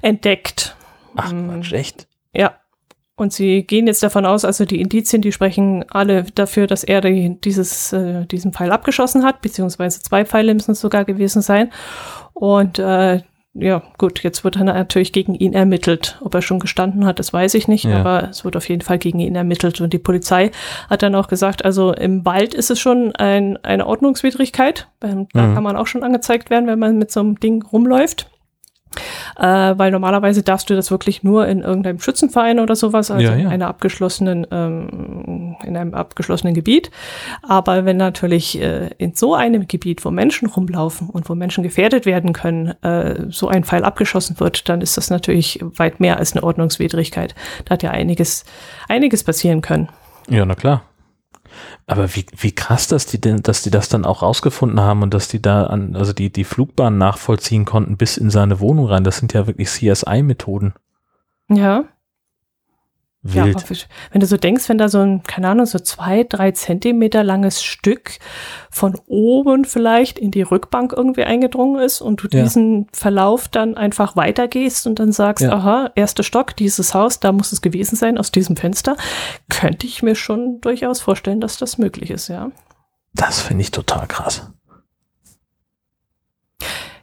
[0.00, 0.74] entdeckt.
[1.16, 2.08] Ach, Quatsch, echt?
[2.32, 2.52] Ja,
[3.16, 7.00] und sie gehen jetzt davon aus, also die Indizien, die sprechen alle dafür, dass er
[7.02, 11.70] die, dieses, äh, diesen Pfeil abgeschossen hat, beziehungsweise zwei Pfeile müssen es sogar gewesen sein.
[12.32, 13.20] Und äh,
[13.54, 16.18] ja, gut, jetzt wird natürlich gegen ihn ermittelt.
[16.22, 17.98] Ob er schon gestanden hat, das weiß ich nicht, ja.
[18.00, 19.78] aber es wird auf jeden Fall gegen ihn ermittelt.
[19.82, 20.50] Und die Polizei
[20.88, 24.88] hat dann auch gesagt, also im Wald ist es schon ein, eine Ordnungswidrigkeit.
[25.00, 25.28] Da mhm.
[25.32, 28.30] kann man auch schon angezeigt werden, wenn man mit so einem Ding rumläuft.
[29.38, 33.34] Äh, weil normalerweise darfst du das wirklich nur in irgendeinem Schützenverein oder sowas, also ja,
[33.34, 33.38] ja.
[33.38, 36.90] in einer abgeschlossenen, ähm, in einem abgeschlossenen Gebiet.
[37.42, 42.06] Aber wenn natürlich äh, in so einem Gebiet, wo Menschen rumlaufen und wo Menschen gefährdet
[42.06, 46.32] werden können, äh, so ein Pfeil abgeschossen wird, dann ist das natürlich weit mehr als
[46.32, 47.34] eine Ordnungswidrigkeit.
[47.64, 48.44] Da hat ja einiges,
[48.88, 49.88] einiges passieren können.
[50.28, 50.82] Ja, na klar.
[51.86, 55.14] Aber wie, wie krass, dass die denn, dass die das dann auch rausgefunden haben und
[55.14, 59.04] dass die da an, also die, die Flugbahn nachvollziehen konnten bis in seine Wohnung rein.
[59.04, 60.74] Das sind ja wirklich CSI-Methoden.
[61.48, 61.84] Ja.
[63.22, 63.68] Wild.
[63.70, 63.76] Ja,
[64.10, 67.62] wenn du so denkst, wenn da so ein, keine Ahnung, so zwei, drei Zentimeter langes
[67.62, 68.18] Stück
[68.70, 72.42] von oben vielleicht in die Rückbank irgendwie eingedrungen ist und du Ja.
[72.42, 75.52] diesen Verlauf dann einfach weitergehst und dann sagst, Ja.
[75.52, 78.96] aha, erster Stock, dieses Haus, da muss es gewesen sein, aus diesem Fenster,
[79.48, 82.50] könnte ich mir schon durchaus vorstellen, dass das möglich ist, ja.
[83.14, 84.50] das finde ich total krass.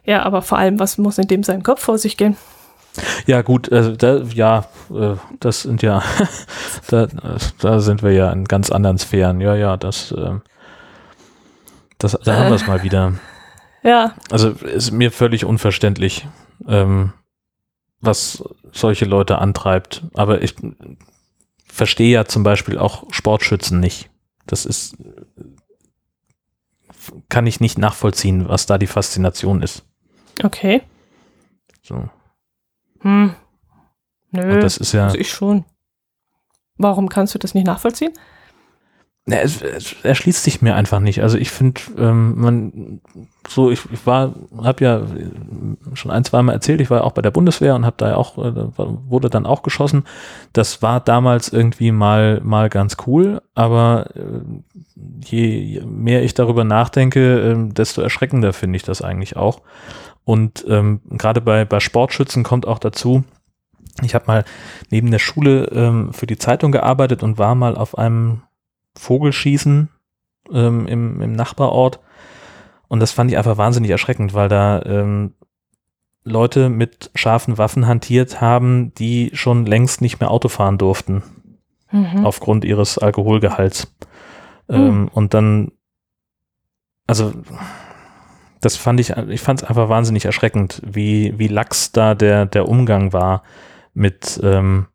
[0.04, 2.36] Ja, aber vor allem, was muss in dem seinem Kopf vor sich gehen?
[3.26, 6.02] Ja, gut, also da, ja, äh, das sind ja,
[6.88, 7.06] da,
[7.60, 9.40] da sind wir ja in ganz anderen Sphären.
[9.40, 10.42] Ja, ja, das, ähm,
[11.98, 13.14] das da haben wir es mal wieder.
[13.82, 16.26] Ja, Also ist mir völlig unverständlich,
[16.66, 17.12] ähm,
[18.00, 20.02] was solche Leute antreibt.
[20.14, 20.54] Aber ich
[21.66, 24.10] verstehe ja zum Beispiel auch Sportschützen nicht.
[24.46, 24.96] Das ist,
[27.28, 29.84] kann ich nicht nachvollziehen, was da die Faszination ist.
[30.42, 30.82] okay.
[31.82, 32.08] So.
[33.00, 33.34] Hm.
[34.32, 35.64] Nö, Und das ist ja, also ich schon.
[36.76, 38.12] Warum kannst du das nicht nachvollziehen?
[39.26, 41.22] Ja, es, es erschließt sich mir einfach nicht.
[41.22, 43.00] Also ich finde, ähm, man
[43.46, 47.04] so, ich, ich war, habe ja äh, schon ein, zwei Mal erzählt, ich war ja
[47.04, 50.04] auch bei der Bundeswehr und habe da ja auch, äh, wurde dann auch geschossen.
[50.52, 54.40] Das war damals irgendwie mal mal ganz cool, aber äh,
[55.24, 59.60] je, je mehr ich darüber nachdenke, ähm, desto erschreckender finde ich das eigentlich auch.
[60.24, 63.24] Und ähm, gerade bei bei Sportschützen kommt auch dazu.
[64.02, 64.44] Ich habe mal
[64.90, 68.42] neben der Schule ähm, für die Zeitung gearbeitet und war mal auf einem
[68.96, 69.88] Vogelschießen
[70.52, 72.00] ähm, im, im Nachbarort.
[72.88, 75.34] Und das fand ich einfach wahnsinnig erschreckend, weil da ähm,
[76.24, 81.22] Leute mit scharfen Waffen hantiert haben, die schon längst nicht mehr Auto fahren durften,
[81.92, 82.24] Mhm.
[82.24, 83.92] aufgrund ihres Alkoholgehalts.
[84.68, 85.72] Ähm, und dann,
[87.08, 87.32] also
[88.60, 92.68] das fand ich, ich fand es einfach wahnsinnig erschreckend, wie, wie lax da der, der
[92.68, 93.42] Umgang war
[93.94, 94.86] mit, ähm,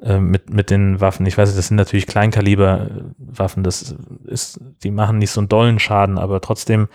[0.00, 1.24] äh, mit, mit den Waffen.
[1.26, 5.78] Ich weiß, nicht, das sind natürlich Kleinkaliberwaffen, das ist, die machen nicht so einen dollen
[5.78, 6.88] Schaden, aber trotzdem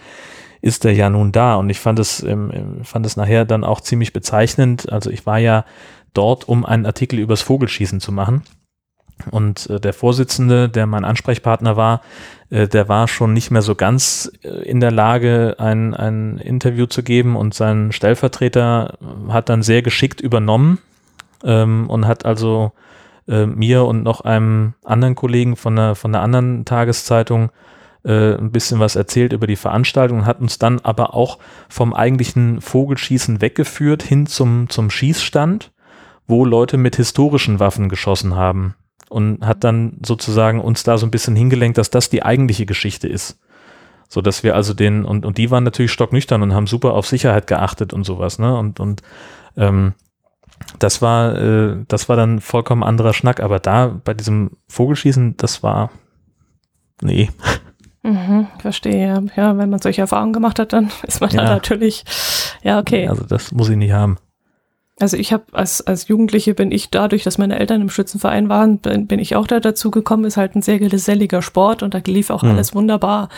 [0.61, 3.81] ist er ja nun da und ich fand es, ähm, fand es nachher dann auch
[3.81, 4.91] ziemlich bezeichnend.
[4.91, 5.65] Also ich war ja
[6.13, 8.43] dort, um einen Artikel übers Vogelschießen zu machen.
[9.31, 12.01] Und äh, der Vorsitzende, der mein Ansprechpartner war,
[12.49, 16.85] äh, der war schon nicht mehr so ganz äh, in der Lage, ein, ein Interview
[16.85, 20.79] zu geben und sein Stellvertreter äh, hat dann sehr geschickt übernommen
[21.43, 22.71] ähm, und hat also
[23.27, 27.51] äh, mir und noch einem anderen Kollegen von einer, von einer anderen Tageszeitung
[28.01, 31.37] ein bisschen was erzählt über die Veranstaltung und hat uns dann aber auch
[31.67, 35.73] vom eigentlichen Vogelschießen weggeführt hin zum, zum Schießstand,
[36.25, 38.75] wo Leute mit historischen Waffen geschossen haben
[39.09, 43.07] und hat dann sozusagen uns da so ein bisschen hingelenkt, dass das die eigentliche Geschichte
[43.07, 43.39] ist.
[44.07, 47.05] So dass wir also den, und, und die waren natürlich stocknüchtern und haben super auf
[47.05, 48.57] Sicherheit geachtet und sowas, ne?
[48.57, 49.01] Und, und
[49.55, 49.93] ähm,
[50.79, 55.61] das war, äh, das war dann vollkommen anderer Schnack, aber da bei diesem Vogelschießen, das
[55.63, 55.91] war,
[57.01, 57.29] nee.
[58.01, 59.57] Mhm, verstehe, ja.
[59.57, 61.43] Wenn man solche Erfahrungen gemacht hat, dann ist man Ja.
[61.43, 62.03] da natürlich,
[62.63, 63.07] ja, okay.
[63.07, 64.17] Also das muss ich nicht haben.
[64.99, 68.79] Also ich habe als, als Jugendliche bin ich dadurch, dass meine Eltern im Schützenverein waren,
[68.79, 70.25] bin, bin ich auch da dazu gekommen.
[70.25, 72.49] Ist halt ein sehr geselliger Sport und da lief auch Mhm.
[72.51, 73.29] alles wunderbar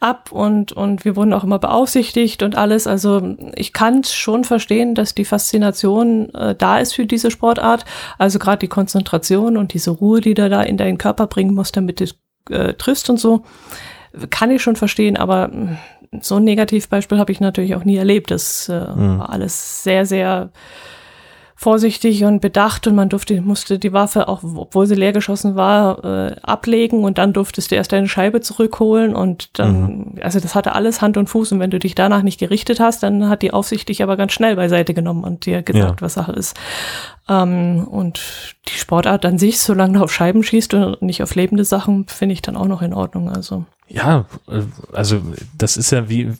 [0.00, 2.86] ab und, und wir wurden auch immer beaufsichtigt und alles.
[2.86, 7.84] Also ich kann schon verstehen, dass die Faszination äh, da ist für diese Sportart.
[8.18, 11.76] Also gerade die Konzentration und diese Ruhe, die du da in deinen Körper bringen musst,
[11.76, 12.06] damit du
[12.54, 13.42] äh, triffst und so,
[14.30, 15.78] kann ich schon verstehen, aber mh,
[16.20, 18.30] so ein Negativbeispiel habe ich natürlich auch nie erlebt.
[18.30, 19.18] Das äh, Mhm.
[19.18, 20.50] war alles sehr, sehr
[21.58, 26.04] vorsichtig und bedacht und man durfte, musste die Waffe, auch obwohl sie leer geschossen war,
[26.04, 30.74] äh, ablegen und dann durftest du erst deine Scheibe zurückholen und dann, also das hatte
[30.74, 33.54] alles Hand und Fuß und wenn du dich danach nicht gerichtet hast, dann hat die
[33.54, 36.04] Aufsicht dich aber ganz schnell beiseite genommen und dir gesagt, Ja.
[36.04, 36.54] was Sache ist.
[37.26, 38.20] Ähm, und
[38.68, 42.34] die Sportart an sich, solange du auf Scheiben schießt und nicht auf lebende Sachen, finde
[42.34, 43.30] ich dann auch noch in Ordnung.
[43.30, 44.60] Also Ja, äh,
[44.92, 45.22] also
[45.56, 46.32] das ist ja wie,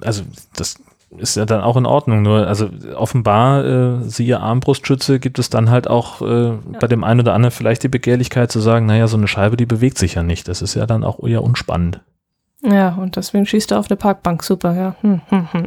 [0.00, 0.22] also
[0.56, 0.80] das
[1.16, 2.22] ist ja dann auch in Ordnung.
[2.22, 7.20] Nur, also offenbar, äh, siehe Armbrustschütze, gibt es dann halt auch äh, bei dem einen
[7.20, 10.22] oder anderen vielleicht die Begehrlichkeit zu sagen, naja, so eine Scheibe, die bewegt sich ja
[10.22, 10.48] nicht.
[10.48, 12.00] Das ist ja dann auch eher unspannend,
[12.62, 14.96] ja, und deswegen schießt er auf der Parkbank super, ja.
[15.00, 15.66] Hm, hm, hm.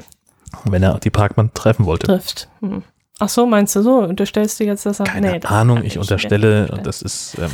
[0.66, 2.08] wenn er die Parkbank treffen wollte.
[2.08, 2.50] Trifft.
[2.60, 2.84] Hm.
[3.20, 4.00] Ach so, meinst du so?
[4.00, 5.06] Unterstellst du jetzt, dass er.
[5.06, 7.52] Keine Nee, das Ahnung, ich unterstelle, und das ist ähm,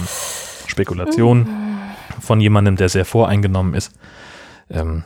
[0.65, 1.47] Spekulation
[2.19, 3.91] von jemandem, der sehr voreingenommen ist.
[4.69, 5.03] Ähm,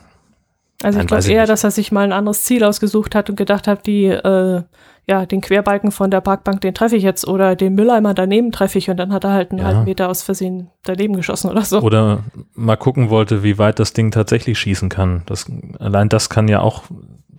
[0.82, 3.36] Also ich glaube ich eher, dass er sich mal ein anderes Ziel ausgesucht hat und
[3.36, 4.62] gedacht hat, die, äh,
[5.08, 8.78] ja, den Querbalken von der Parkbank, den treffe ich jetzt oder den Mülleimer daneben treffe
[8.78, 9.66] ich und dann hat er halt einen Ja.
[9.66, 11.80] halben Meter aus Versehen daneben geschossen oder so.
[11.80, 12.20] Oder
[12.54, 15.22] mal gucken wollte, wie weit das Ding tatsächlich schießen kann.
[15.26, 15.46] Das,
[15.78, 16.84] allein das kann ja auch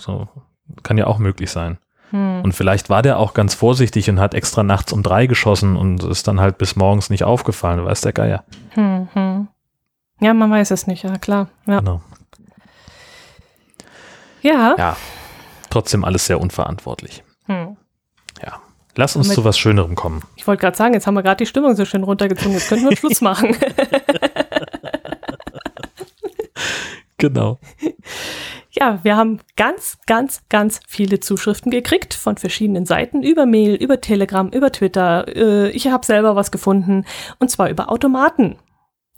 [0.01, 0.27] so,
[0.83, 1.77] kann ja auch möglich sein.
[2.11, 2.41] Hm.
[2.43, 6.03] Und vielleicht war der auch ganz vorsichtig und hat extra nachts um drei geschossen und
[6.03, 8.43] ist dann halt bis morgens nicht aufgefallen, weiß der Geier.
[8.71, 9.47] Hm, hm.
[10.19, 11.47] Ja, man weiß es nicht, ja klar.
[11.65, 11.79] Ja.
[11.79, 12.01] Genau.
[14.43, 14.75] Ja.
[14.77, 14.97] Ja,
[15.69, 17.23] trotzdem alles sehr unverantwortlich.
[17.47, 17.77] Hm.
[18.41, 18.61] Ja.
[18.95, 20.21] Lass uns zu was Schönerem kommen.
[20.35, 22.89] Ich wollte gerade sagen, jetzt haben wir gerade die Stimmung so schön runtergezogen, jetzt könnten
[22.89, 23.55] wir Schluss machen.
[27.17, 27.59] genau.
[28.69, 34.01] Ja, wir haben ganz, ganz, ganz viele Zuschriften gekriegt von verschiedenen Seiten über Mail, über
[34.01, 35.27] Telegram, über Twitter.
[35.27, 37.05] Äh, ich habe selber was gefunden
[37.39, 38.57] und zwar über Automaten.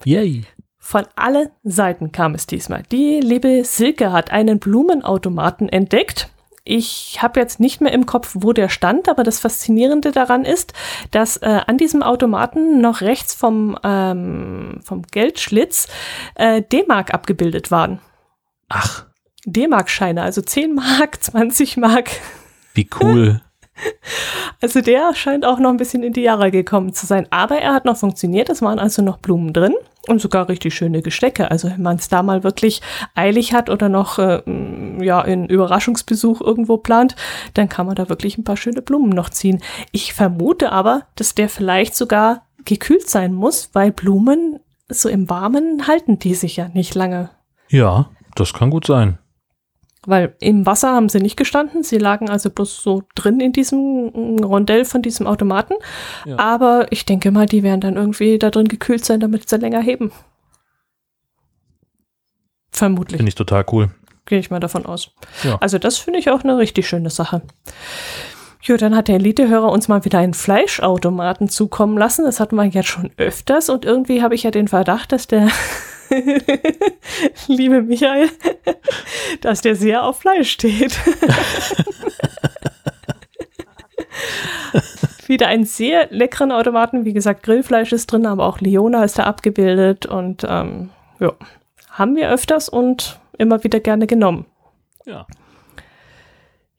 [0.04, 0.44] Yay.
[0.88, 2.84] Von allen Seiten kam es diesmal.
[2.92, 6.30] Die liebe Silke hat einen Blumenautomaten entdeckt.
[6.64, 10.74] Ich habe jetzt nicht mehr im Kopf, wo der stand, aber das Faszinierende daran ist,
[11.10, 15.88] dass äh, an diesem Automaten noch rechts vom, ähm, vom Geldschlitz
[16.36, 18.00] äh, D-Mark abgebildet waren.
[18.70, 19.08] Ach.
[19.48, 22.12] D-Mark-Scheine, also 10 Mark, 20 Mark.
[22.76, 23.42] Wie cool.
[24.62, 27.28] Also der scheint auch noch ein bisschen in die Jahre gekommen zu sein.
[27.30, 28.50] Aber er hat noch funktioniert.
[28.50, 29.76] Es waren also noch Blumen drin
[30.08, 31.52] und sogar richtig schöne Gestecke.
[31.52, 32.82] Also wenn man es da mal wirklich
[33.14, 34.42] eilig hat oder noch äh,
[35.04, 37.16] ja in Überraschungsbesuch irgendwo plant,
[37.54, 39.62] dann kann man da wirklich ein paar schöne Blumen noch ziehen.
[39.92, 44.60] Ich vermute aber, dass der vielleicht sogar gekühlt sein muss, weil Blumen
[44.90, 47.30] so im Warmen halten die sich ja nicht lange.
[47.70, 49.18] Ja, das kann gut sein.
[50.06, 54.40] Weil im Wasser haben sie nicht gestanden, sie lagen also bloß so drin in diesem
[54.44, 55.74] Rondell von diesem Automaten.
[56.26, 56.38] Ja.
[56.38, 59.82] Aber ich denke mal, die werden dann irgendwie da drin gekühlt sein, damit sie länger
[59.82, 60.12] heben.
[62.72, 63.18] Vermutlich.
[63.18, 63.90] Finde ich total cool.
[64.26, 65.12] Gehe ich mal davon aus.
[65.44, 65.58] Ja.
[65.62, 67.42] Also das finde ich auch eine richtig schöne Sache.
[68.62, 72.26] Jo, dann hat der Elitehörer uns mal wieder einen Fleischautomaten zukommen lassen.
[72.26, 75.50] Das hatten wir jetzt schon öfters und irgendwie habe ich ja den Verdacht, dass der
[77.48, 78.30] liebe Michael,
[79.42, 81.00] dass der sehr auf Fleisch steht.
[85.28, 87.06] Wieder einen sehr leckeren Automaten.
[87.06, 91.34] Wie gesagt, Grillfleisch ist drin, aber auch Leona ist da abgebildet und ähm, ja,
[91.90, 94.46] haben wir öfters und immer wieder gerne genommen.
[95.06, 95.26] Ja.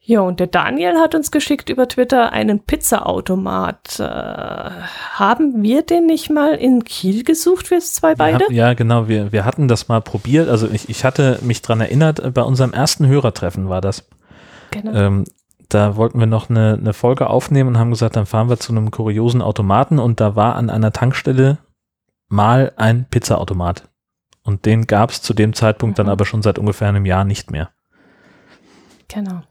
[0.09, 3.98] Ja, und der Daniel hat uns geschickt über Twitter einen Pizzaautomat.
[3.98, 8.44] Äh, haben wir den nicht mal in Kiel gesucht, wir zwei beide?
[8.44, 10.48] Hatten, ja, genau, wir, wir hatten das mal probiert.
[10.48, 14.09] Also ich, ich hatte mich dran erinnert, bei unserem ersten Hörertreffen war das.
[14.70, 14.92] Genau.
[14.92, 15.24] Ähm,
[15.68, 18.70] da wollten wir noch eine, eine Folge aufnehmen und haben gesagt, dann fahren wir zu
[18.70, 21.59] einem kuriosen Automaten und da war an einer Tankstelle
[22.28, 23.88] mal ein Pizzaautomat.
[24.44, 26.04] Und den gab es zu dem Zeitpunkt mhm.
[26.04, 27.70] dann aber schon seit ungefähr einem Jahr nicht mehr.
[29.09, 29.42] Genau.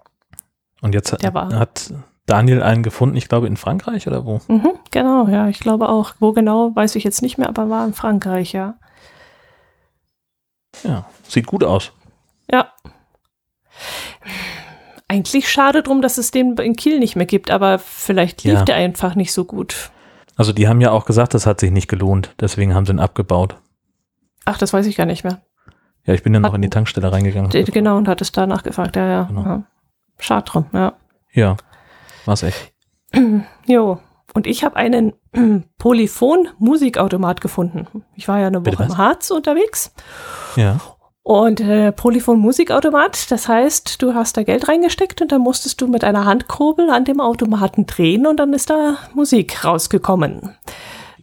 [0.85, 1.93] Und jetzt hat, hat,
[2.27, 4.39] Daniel einen gefunden, ich glaube in Frankreich oder wo?
[4.47, 6.13] Mhm, genau, ja, ich glaube auch.
[6.19, 8.75] Wo genau, weiß ich jetzt nicht mehr, aber war in Frankreich, ja.
[10.83, 11.91] Ja, sieht gut aus.
[12.51, 12.71] Ja.
[15.07, 18.63] Eigentlich schade drum, dass es den in Kiel nicht mehr gibt, aber vielleicht lief ja.
[18.63, 19.89] der einfach nicht so gut.
[20.35, 22.99] Also die haben ja auch gesagt, das hat sich nicht gelohnt, deswegen haben sie ihn
[22.99, 23.55] abgebaut.
[24.45, 25.41] Ach, das weiß ich gar nicht mehr.
[26.05, 27.49] Ja, ich bin dann noch in die Tankstelle reingegangen.
[27.49, 29.23] Genau, und hat es danach gefragt, ja, ja.
[29.23, 29.43] Genau.
[29.43, 29.63] ja.
[30.19, 30.93] Schade drum, ja.
[31.33, 31.57] Ja,
[32.25, 32.73] war's echt.
[33.65, 33.99] jo.
[34.33, 35.13] Und ich habe einen
[35.77, 37.87] Polyphon-Musikautomat gefunden.
[38.15, 39.93] Ich war ja eine Woche im Harz unterwegs.
[40.57, 40.79] Ja.
[41.23, 46.03] Und äh, Polyphon-Musikautomat, das heißt, du hast da Geld reingesteckt und dann musstest du mit
[46.03, 50.55] einer Handkurbel an dem Automaten drehen und dann ist da Musik rausgekommen.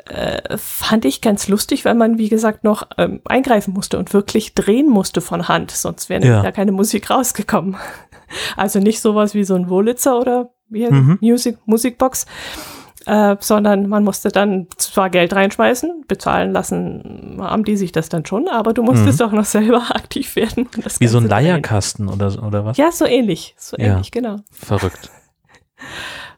[0.07, 4.55] Äh, fand ich ganz lustig, weil man, wie gesagt, noch ähm, eingreifen musste und wirklich
[4.55, 6.43] drehen musste von Hand, sonst wäre ja.
[6.43, 7.77] da keine Musik rausgekommen.
[8.57, 11.19] Also nicht sowas wie so ein Wurlitzer oder wie mhm.
[11.21, 12.27] Music, Musikbox,
[13.07, 18.25] äh, sondern man musste dann zwar Geld reinschmeißen, bezahlen lassen, haben die sich das dann
[18.25, 19.27] schon, aber du musstest mhm.
[19.27, 20.69] auch noch selber aktiv werden.
[20.99, 22.77] wie so ein Leierkasten oder, oder was?
[22.77, 23.93] Ja, so ähnlich, so ja.
[23.93, 24.37] ähnlich, genau.
[24.51, 25.11] Verrückt.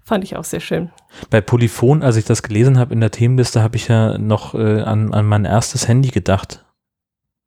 [0.02, 0.90] Fand ich auch sehr schön.
[1.30, 4.82] Bei Polyphon, als ich das gelesen habe in der Themenliste, habe ich ja noch äh,
[4.82, 6.63] an, an mein erstes Handy gedacht.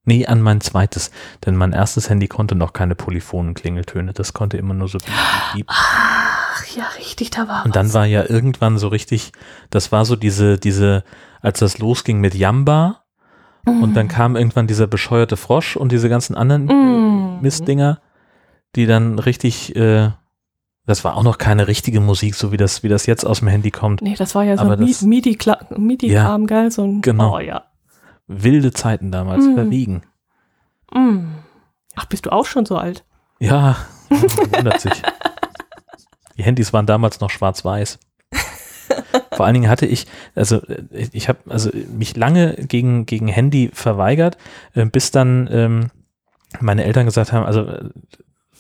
[0.08, 1.12] Nee, an mein zweites.
[1.46, 4.14] Denn mein erstes Handy konnte noch keine polyphonen Klingeltöne.
[4.14, 5.00] Das konnte immer nur so.
[5.00, 5.66] Piep.
[5.68, 9.34] Ach, ja, richtig, da war Und dann war ja irgendwann so richtig,
[9.70, 11.04] das war so diese, diese,
[11.42, 13.04] als das losging mit Jamba.
[13.66, 13.84] Mm.
[13.84, 17.42] Und dann kam irgendwann dieser bescheuerte Frosch und diese ganzen anderen mm.
[17.42, 18.00] Mistdinger,
[18.78, 20.12] die dann richtig, äh,
[20.86, 23.50] das war auch noch keine richtige Musik, so wie das, wie das jetzt aus dem
[23.50, 24.02] Handy kommt.
[24.02, 27.36] Nee, das war ja so MIDI-Kram, MIDI ja, geil, so ein, genau.
[27.36, 27.66] Oh, ja
[28.28, 29.56] wilde Zeiten damals mm.
[29.56, 30.02] verwiegen.
[30.94, 31.36] Mm.
[31.96, 33.04] Ach, bist du auch schon so alt?
[33.40, 33.78] Ja,
[34.10, 35.02] wundert sich.
[36.38, 38.00] Die Handys waren damals noch schwarz-weiß.
[39.32, 40.62] Vor allen Dingen hatte ich, also
[40.92, 44.38] ich habe also mich lange gegen, gegen Handy verweigert,
[44.74, 45.92] äh, bis dann ähm,
[46.60, 47.68] meine Eltern gesagt haben, also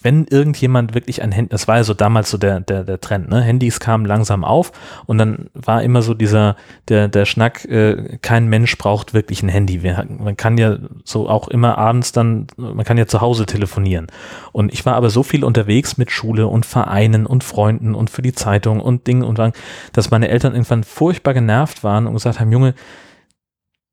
[0.07, 3.27] wenn irgendjemand wirklich ein Handy, das war ja so damals so der, der, der Trend,
[3.27, 3.41] ne?
[3.41, 4.71] Handys kamen langsam auf
[5.05, 6.55] und dann war immer so dieser,
[6.87, 9.83] der, der Schnack, äh, kein Mensch braucht wirklich ein Handy.
[9.83, 14.07] Wir, man kann ja so auch immer abends dann, man kann ja zu Hause telefonieren.
[14.53, 18.21] Und ich war aber so viel unterwegs mit Schule und Vereinen und Freunden und für
[18.21, 19.51] die Zeitung und Dingen und Wang,
[19.91, 22.75] dass meine Eltern irgendwann furchtbar genervt waren und gesagt haben, Junge,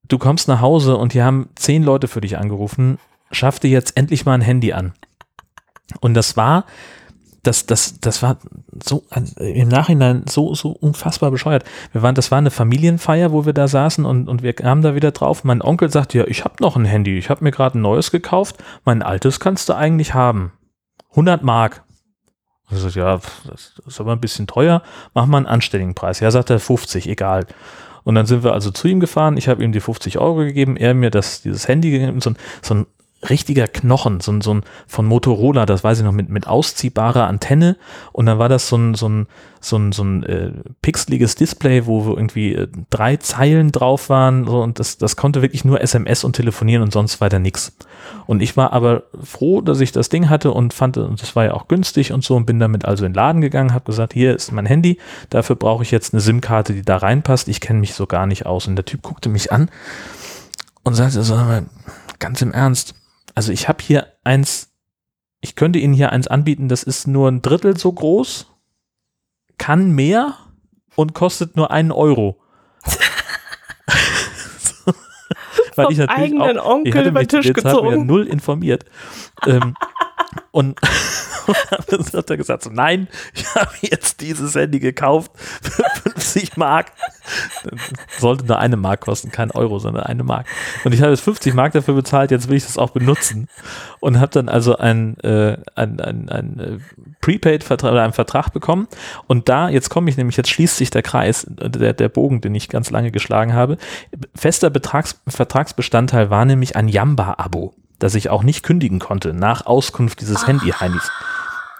[0.06, 2.98] du kommst nach Hause und hier haben zehn Leute für dich angerufen,
[3.32, 4.92] schaff dir jetzt endlich mal ein Handy an.
[6.01, 6.64] Und das war,
[7.43, 8.39] das, das, das war
[8.82, 9.05] so
[9.39, 11.64] im Nachhinein so, so unfassbar bescheuert.
[11.93, 14.95] Wir waren, das war eine Familienfeier, wo wir da saßen und, und wir kamen da
[14.95, 15.45] wieder drauf.
[15.45, 18.11] Mein Onkel sagte, ja, ich habe noch ein Handy, ich habe mir gerade ein neues
[18.11, 20.53] gekauft, mein altes kannst du eigentlich haben.
[21.11, 21.85] 100 Mark.
[22.70, 24.82] Ich ja, das ist aber ein bisschen teuer,
[25.12, 26.20] mach mal einen anständigen Preis.
[26.20, 27.47] Ja, sagt er 50, egal.
[28.05, 30.76] Und dann sind wir also zu ihm gefahren, ich habe ihm die 50 Euro gegeben,
[30.76, 32.87] er mir das, dieses Handy gegeben, so ein, so ein
[33.29, 37.27] richtiger Knochen, so ein, so ein von Motorola, das weiß ich noch, mit, mit ausziehbarer
[37.27, 37.77] Antenne
[38.12, 39.27] und dann war das so ein, so ein,
[39.61, 40.53] so ein, so ein äh,
[40.83, 45.64] pixeliges Display, wo irgendwie äh, drei Zeilen drauf waren so, und das, das konnte wirklich
[45.64, 47.77] nur SMS und telefonieren und sonst weiter nichts.
[48.27, 51.45] Und ich war aber froh, dass ich das Ding hatte und fand, und das war
[51.45, 54.12] ja auch günstig und so und bin damit also in den Laden gegangen, habe gesagt,
[54.12, 54.99] hier ist mein Handy,
[55.31, 58.47] dafür brauche ich jetzt eine SIM-Karte, die da reinpasst, ich kenne mich so gar nicht
[58.47, 58.66] aus.
[58.66, 59.70] Und der Typ guckte mich an
[60.83, 61.39] und sagte so,
[62.18, 62.95] ganz im Ernst,
[63.35, 64.72] also ich habe hier eins,
[65.41, 68.47] ich könnte Ihnen hier eins anbieten, das ist nur ein Drittel so groß,
[69.59, 70.35] kann mehr
[70.97, 72.41] und kostet nur einen Euro.
[75.76, 77.91] Weil ich natürlich eigenen auch, Onkel ich hatte mich Tisch gezogen.
[77.91, 78.85] Ja null informiert.
[79.47, 79.74] ähm,
[80.51, 80.78] und
[81.89, 86.93] dann hat er gesagt, so, nein, ich habe jetzt dieses Handy gekauft für 50 Mark.
[88.18, 90.47] sollte nur eine Mark kosten, kein Euro, sondern eine Mark.
[90.85, 93.49] Und ich habe jetzt 50 Mark dafür bezahlt, jetzt will ich das auch benutzen.
[94.01, 96.78] Und habe dann also ein, äh, ein, ein, ein äh,
[97.20, 98.89] Prepaid-Vertrag oder einen Vertrag bekommen.
[99.26, 102.55] Und da, jetzt komme ich nämlich, jetzt schließt sich der Kreis, der, der Bogen, den
[102.55, 103.78] ich ganz lange geschlagen habe.
[104.35, 107.74] Fester Betrags, Vertragsbestandteil war nämlich ein Yamba-Abo
[108.05, 110.48] das ich auch nicht kündigen konnte nach Auskunft dieses ah.
[110.48, 111.11] Handy-Heinis.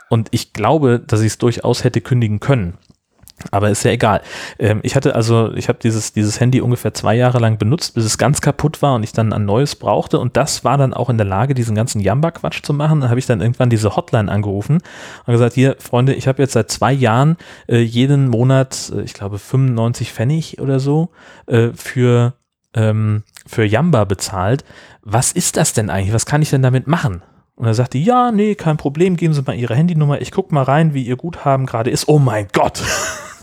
[0.09, 2.79] Und ich glaube, dass ich es durchaus hätte kündigen können.
[3.51, 4.23] Aber ist ja egal.
[4.59, 8.07] Ähm, ich hatte also, ich habe dieses, dieses Handy ungefähr zwei Jahre lang benutzt, bis
[8.07, 10.19] es ganz kaputt war und ich dann ein neues brauchte.
[10.19, 13.03] Und das war dann auch in der Lage, diesen ganzen Jamba-Quatsch zu machen.
[13.03, 14.79] Dann habe ich dann irgendwann diese Hotline angerufen
[15.27, 17.37] und gesagt, hier, Freunde, ich habe jetzt seit zwei Jahren
[17.69, 21.11] äh, jeden Monat, äh, ich glaube, 95 Pfennig oder so,
[21.49, 22.33] äh, für,
[22.73, 24.65] ähm, für Jamba bezahlt.
[25.05, 26.15] Was ist das denn eigentlich?
[26.15, 27.23] Was kann ich denn damit machen?
[27.57, 30.65] Und er sagte, ja, nee, kein Problem, geben Sie mal Ihre Handynummer, ich gucke mal
[30.65, 32.09] rein, wie Ihr Guthaben gerade ist.
[32.09, 32.83] Oh mein Gott!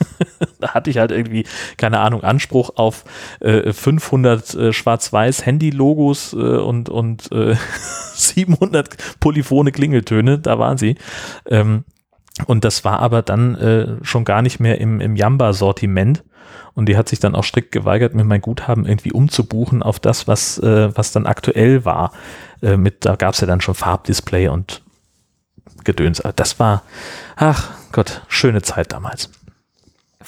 [0.59, 1.45] da hatte ich halt irgendwie,
[1.77, 3.05] keine Ahnung, Anspruch auf
[3.39, 7.29] äh, 500 äh, schwarz-weiß Handy-Logos äh, und, und
[8.15, 10.95] 700 äh, polyphone Klingeltöne, da waren sie.
[11.45, 11.85] Ähm,
[12.45, 16.23] und das war aber dann äh, schon gar nicht mehr im, im Yamba-Sortiment.
[16.73, 20.27] Und die hat sich dann auch strikt geweigert, mir mein Guthaben irgendwie umzubuchen auf das,
[20.27, 22.13] was, äh, was dann aktuell war.
[22.61, 24.81] Äh, mit, da gab es ja dann schon Farbdisplay und
[25.83, 26.21] Gedöns.
[26.35, 26.83] Das war,
[27.35, 29.29] ach Gott, schöne Zeit damals.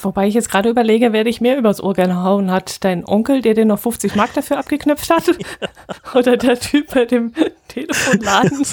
[0.01, 2.83] Wobei ich jetzt gerade überlege, wer dich mehr übers Ohr gehauen hat.
[2.83, 5.29] Dein Onkel, der dir noch 50 Mark dafür abgeknöpft hat?
[6.15, 7.33] Oder der Typ bei dem
[7.67, 8.65] Telefonladen,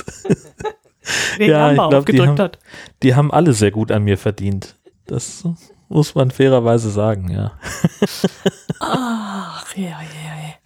[1.39, 2.51] der ja, ich glaub, die haben?
[3.03, 4.77] Die haben alle sehr gut an mir verdient.
[5.07, 5.45] Das
[5.89, 7.53] muss man fairerweise sagen, ja.
[8.81, 9.99] Ach, ja,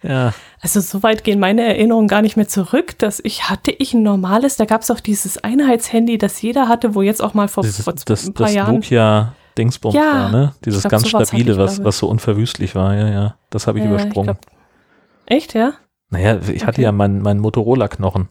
[0.03, 0.33] ja, ja.
[0.61, 4.03] Also so weit gehen meine Erinnerungen gar nicht mehr zurück, dass ich hatte ich ein
[4.03, 7.63] normales, da gab es auch dieses Einheitshandy, das jeder hatte, wo jetzt auch mal vor,
[7.63, 8.75] dieses, vor das, ein paar das Jahren.
[8.75, 10.53] Nokia Dingsbums ja, war, ne?
[10.63, 13.35] Dieses glaub, ganz stabile, ich, was, was so unverwüstlich war, ja, ja.
[13.49, 14.35] Das habe ich ja, übersprungen.
[14.35, 15.73] Ich glaub, echt, ja?
[16.09, 16.65] Naja, ich okay.
[16.65, 18.29] hatte ja meinen mein Motorola-Knochen.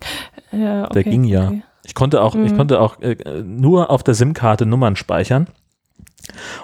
[0.53, 1.49] Ja, okay, Der ging ja.
[1.49, 1.63] Okay.
[1.85, 2.47] Ich konnte auch, mhm.
[2.47, 5.49] ich konnte auch äh, nur auf der SIM-Karte Nummern speichern.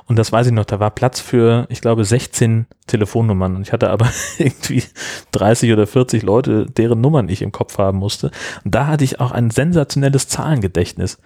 [0.07, 3.57] Und das weiß ich noch, da war Platz für, ich glaube, 16 Telefonnummern.
[3.57, 4.09] Und ich hatte aber
[4.39, 4.83] irgendwie
[5.33, 8.31] 30 oder 40 Leute, deren Nummern ich im Kopf haben musste.
[8.65, 11.19] Und da hatte ich auch ein sensationelles Zahlengedächtnis,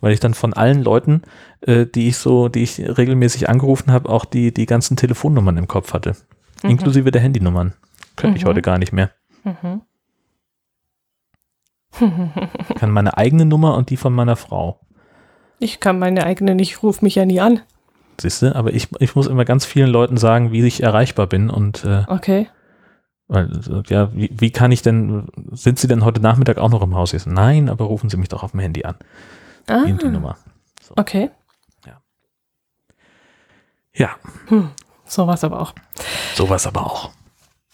[0.00, 1.22] weil ich dann von allen Leuten,
[1.60, 5.68] äh, die ich so, die ich regelmäßig angerufen habe, auch die, die ganzen Telefonnummern im
[5.68, 6.16] Kopf hatte.
[6.62, 6.70] Mhm.
[6.70, 7.74] Inklusive der Handynummern.
[8.16, 8.36] Könnte mhm.
[8.36, 9.10] ich heute gar nicht mehr.
[9.44, 9.82] Mhm.
[12.00, 14.80] Ich kann meine eigene Nummer und die von meiner Frau.
[15.58, 17.60] Ich kann meine eigene nicht, ruf mich ja nie an.
[18.20, 21.50] Siehst du, aber ich, ich muss immer ganz vielen Leuten sagen, wie ich erreichbar bin
[21.50, 22.48] und äh, okay.
[23.26, 23.50] Weil,
[23.88, 27.12] ja, wie, wie kann ich denn, sind Sie denn heute Nachmittag auch noch im Haus?
[27.12, 27.26] Jetzt?
[27.26, 28.96] Nein, aber rufen Sie mich doch auf dem Handy an.
[29.66, 29.84] Ah.
[29.86, 30.36] Die Nummer.
[30.82, 30.94] So.
[30.96, 31.30] Okay.
[31.86, 32.02] Ja.
[33.94, 34.10] Ja.
[34.48, 34.70] Hm,
[35.06, 35.72] sowas aber auch.
[36.34, 37.10] Sowas aber auch.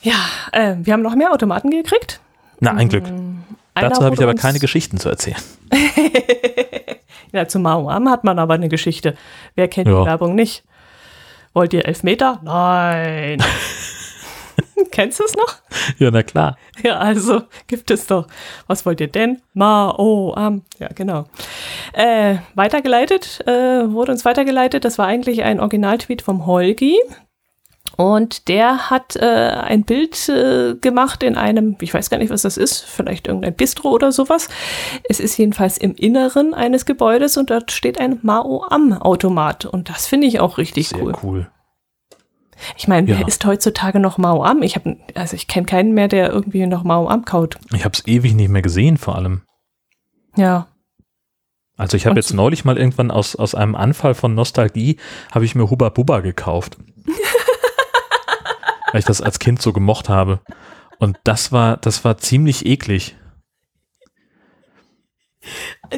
[0.03, 0.15] Ja,
[0.53, 2.21] äh, wir haben noch mehr Automaten gekriegt.
[2.61, 3.11] Na, ein Glück.
[3.11, 3.41] Mm,
[3.75, 5.41] Dazu habe ich aber keine Geschichten zu erzählen.
[7.33, 9.15] Ja, zu Mao Am hat man aber eine Geschichte.
[9.55, 10.01] Wer kennt Ja.
[10.01, 10.65] die Werbung nicht?
[11.53, 12.41] Wollt ihr Elfmeter?
[12.43, 13.41] Nein.
[14.91, 15.55] Kennst du es noch?
[15.99, 16.57] Ja, na klar.
[16.83, 18.27] Ja, also gibt es doch.
[18.67, 19.41] Was wollt ihr denn?
[19.55, 20.63] Mao Am.
[20.81, 21.27] Ja, genau.
[21.93, 24.85] Äh, weitergeleitet, äh, wurde uns weitergeleitet.
[24.85, 26.97] Das war eigentlich ein Originaltweet vom Holgi.
[27.97, 32.43] Und der hat äh, ein Bild äh, gemacht in einem, ich weiß gar nicht, was
[32.43, 34.49] das ist, vielleicht irgendein Bistro oder sowas.
[35.09, 39.67] Es ist jedenfalls im Inneren eines Gebäudes und dort steht ein Mao-Am-Automat.
[39.67, 41.13] Und das finde ich auch richtig Sehr cool.
[41.23, 41.51] cool.
[42.77, 43.19] Ich meine, Ja.
[43.19, 44.63] wer isst heutzutage noch Mao-Am?
[44.63, 47.57] Ich habe, also ich kenne keinen mehr, der irgendwie noch Mao-Am kaut.
[47.75, 49.43] Ich habe es ewig nicht mehr gesehen, vor allem.
[50.37, 50.69] Ja.
[51.77, 54.99] Also ich habe jetzt neulich mal irgendwann aus, aus einem Anfall von Nostalgie,
[55.33, 56.77] habe ich mir Hubba Bubba gekauft.
[58.93, 60.41] Weil ich das als Kind so gemocht habe.
[60.99, 63.17] Und das war, das war ziemlich eklig.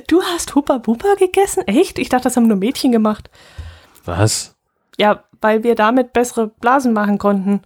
[0.06, 1.66] Du hast Hubba Bubba gegessen?
[1.66, 1.98] Echt?
[1.98, 3.30] Ich dachte, das haben nur Mädchen gemacht.
[4.04, 4.56] Was?
[4.98, 7.62] Ja, weil wir damit bessere Blasen machen konnten.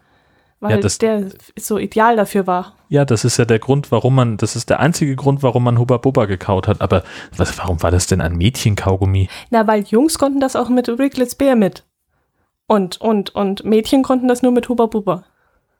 [0.61, 2.75] Weil Ja, das- der so ideal dafür war.
[2.89, 5.79] Ja, das ist ja der Grund, warum man, das ist der einzige Grund, warum man
[5.79, 6.81] Hubba Bubba gekaut hat.
[6.81, 7.03] Aber
[7.37, 9.29] was, warum war das denn ein Mädchenkaugummi?
[9.51, 11.85] Na, weil Jungs konnten das auch mit Wrigley's Bear mit.
[12.67, 15.25] Und, und, und Mädchen konnten das nur mit Hubba Bubba.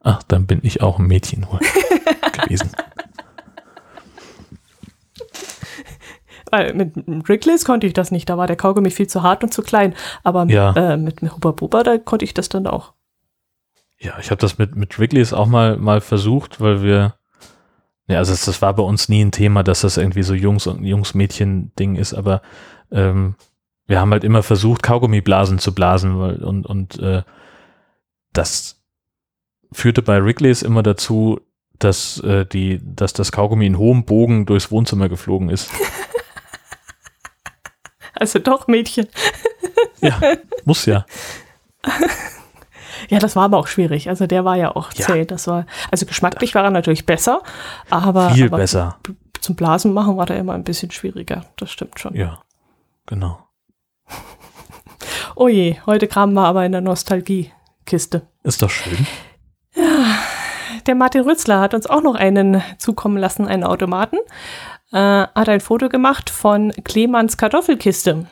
[0.03, 1.59] Ach, dann bin ich auch ein Mädchen nur
[2.45, 2.71] gewesen.
[6.51, 6.93] Weil mit
[7.29, 8.29] Wrigley's konnte ich das nicht.
[8.29, 9.95] Da war der Kaugummi viel zu hart und zu klein.
[10.23, 10.73] Aber Ja.
[10.75, 12.93] äh, mit, Hubba Bubba, da konnte ich das dann auch.
[13.99, 17.15] Ja, ich habe das mit, mit Wrigley's auch mal, mal versucht, weil wir,
[18.07, 20.67] ja, also das, das war bei uns nie ein Thema, dass das irgendwie so Jungs-
[20.69, 22.43] und Jungs-Mädchen-Ding ist, aber
[22.93, 23.35] ähm,
[23.87, 27.23] wir haben halt immer versucht, Kaugummiblasen zu blasen und, und äh,
[28.33, 28.81] das
[29.73, 31.41] führte bei Wrigley's immer dazu,
[31.79, 35.71] dass, äh, die, dass das Kaugummi in hohem Bogen durchs Wohnzimmer geflogen ist.
[38.19, 39.09] Also doch Mädchen.
[40.01, 40.19] Ja,
[40.65, 41.05] muss ja.
[43.09, 44.09] Ja, das war aber auch schwierig.
[44.09, 45.07] Also der war ja auch Ja.
[45.07, 45.25] zäh.
[45.25, 47.43] Das war, also geschmacklich war er natürlich besser,
[47.91, 48.99] aber, Viel aber besser.
[49.41, 51.45] zum Blasen machen war der immer ein bisschen schwieriger.
[51.57, 52.15] Das stimmt schon.
[52.15, 52.43] Ja,
[53.07, 53.46] genau.
[55.39, 58.23] Oh je, heute kramen wir aber in der Nostalgiekiste.
[58.43, 59.07] Ist doch schön.
[60.87, 64.17] Der Martin Rützler hat uns auch noch einen zukommen lassen, einen Automaten.
[64.93, 68.27] Äh, hat ein Foto gemacht von Clemens Kartoffelkiste.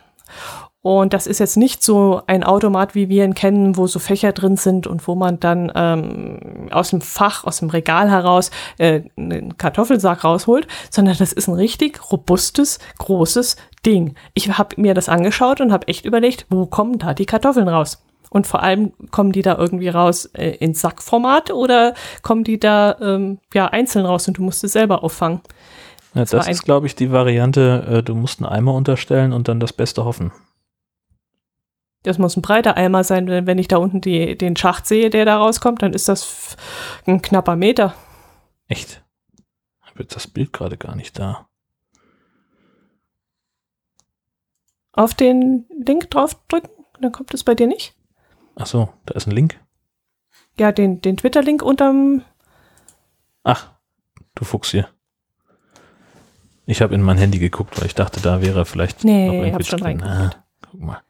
[0.85, 4.33] Und das ist jetzt nicht so ein Automat, wie wir ihn kennen, wo so Fächer
[4.33, 9.01] drin sind und wo man dann ähm, aus dem Fach, aus dem Regal heraus äh,
[9.17, 14.15] einen Kartoffelsack rausholt, sondern das ist ein richtig robustes, großes Ding.
[14.35, 18.03] Ich habe mir das angeschaut und habe echt überlegt, wo kommen da die Kartoffeln raus?
[18.31, 22.97] Und vor allem kommen die da irgendwie raus äh, in Sackformat oder kommen die da
[23.01, 25.41] ähm, ja einzeln raus und du musst es selber auffangen?
[26.15, 29.47] Ja, das ein- ist, glaube ich, die Variante, äh, du musst einen Eimer unterstellen und
[29.47, 30.33] dann das Beste hoffen.
[32.03, 35.11] Das muss ein breiter Eimer sein, denn wenn ich da unten die, den Schacht sehe,
[35.11, 36.57] der da rauskommt, dann ist das
[37.07, 37.95] ein knapper Meter.
[38.69, 39.03] Echt?
[39.83, 41.47] Ich habe jetzt das Bild gerade gar nicht da.
[44.95, 46.71] Auf den Link draufdrücken,
[47.01, 47.95] dann kommt es bei dir nicht.
[48.57, 49.59] Ach so, da ist ein Link.
[50.59, 52.23] Ja, den, den Twitter-Link unterm.
[53.43, 53.71] Ach,
[54.37, 54.89] du Fuchs hier.
[56.67, 59.39] Ich habe in mein Handy geguckt, weil ich dachte, da wäre vielleicht Nee, noch ich
[59.41, 60.01] irgendwie hab schon drin.
[60.01, 60.37] reingeguckt.
[60.37, 61.03] Ah, guck mal.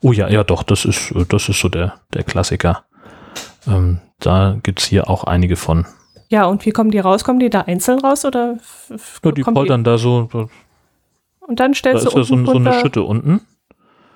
[0.00, 2.84] Oh ja, ja doch, das ist, das ist so der, der Klassiker.
[3.66, 5.86] Ähm, da gibt's hier auch einige von.
[6.28, 7.24] Ja, und wie kommen die raus?
[7.24, 8.58] Kommen die da einzeln raus oder?
[9.22, 10.28] Ja, die poltern da so,
[11.46, 13.40] Und dann da stellst ist du ja so, unten so eine Schütte unten,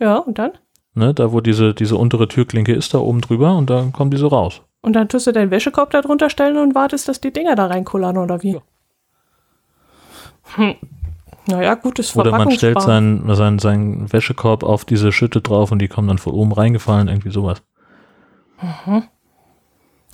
[0.00, 0.52] Ja, und dann?
[0.94, 4.16] ne, da wo diese, diese untere Türklinke ist, da oben drüber und da kommen die
[4.16, 4.62] so raus.
[4.80, 7.66] Und dann tust du deinen Wäschekorb da drunter stellen und wartest, dass die Dinger da
[7.66, 8.52] reinkullern oder wie?
[8.52, 8.62] Ja.
[10.54, 10.74] Hm.
[11.46, 15.88] Naja, gutes Oder man stellt seinen, seinen, seinen Wäschekorb auf diese Schütte drauf und die
[15.88, 17.62] kommen dann von oben reingefallen, irgendwie sowas.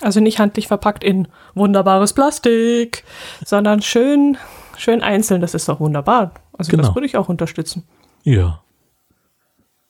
[0.01, 3.03] Also nicht handlich verpackt in wunderbares Plastik,
[3.45, 4.37] sondern schön,
[4.77, 5.41] schön einzeln.
[5.41, 6.33] Das ist doch wunderbar.
[6.57, 6.85] Also Genau.
[6.85, 7.85] das würde ich auch unterstützen.
[8.23, 8.63] Ja,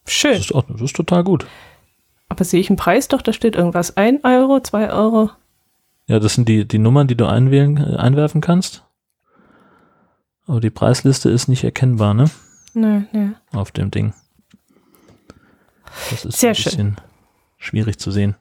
[0.06, 0.32] Schön.
[0.32, 1.46] das ist, das ist total gut.
[2.28, 3.96] Aber sehe ich einen Preis doch, da steht irgendwas.
[3.96, 5.30] Ein Euro, zwei Euro.
[6.06, 8.84] Ja, das sind die, die Nummern, die du einwählen, äh, einwerfen kannst.
[10.46, 12.30] Aber die Preisliste ist nicht erkennbar, ne?
[12.74, 13.30] Nee, nee.
[13.52, 14.12] Auf dem Ding.
[16.10, 16.64] Das ist Sehr ein schön.
[16.64, 16.96] bisschen
[17.56, 18.36] schwierig zu sehen.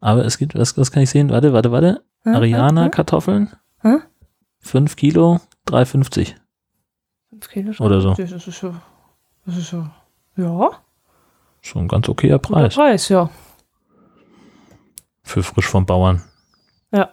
[0.00, 1.30] Aber es gibt, was, was kann ich sehen?
[1.30, 2.04] Warte, warte, warte.
[2.22, 3.52] Hm, Ariana hm, Kartoffeln.
[3.80, 4.02] Hm?
[4.60, 6.34] 5 Kilo, 3,50
[7.34, 8.14] fünf Kilo oder so.
[8.14, 8.74] Das ist so.
[9.46, 9.86] Das ist so.
[10.36, 10.70] Ja,
[11.60, 13.30] Schon ein ganz okayer guter Preis Preis, ja.
[15.22, 16.22] für frisch vom Bauern.
[16.92, 17.10] Ja.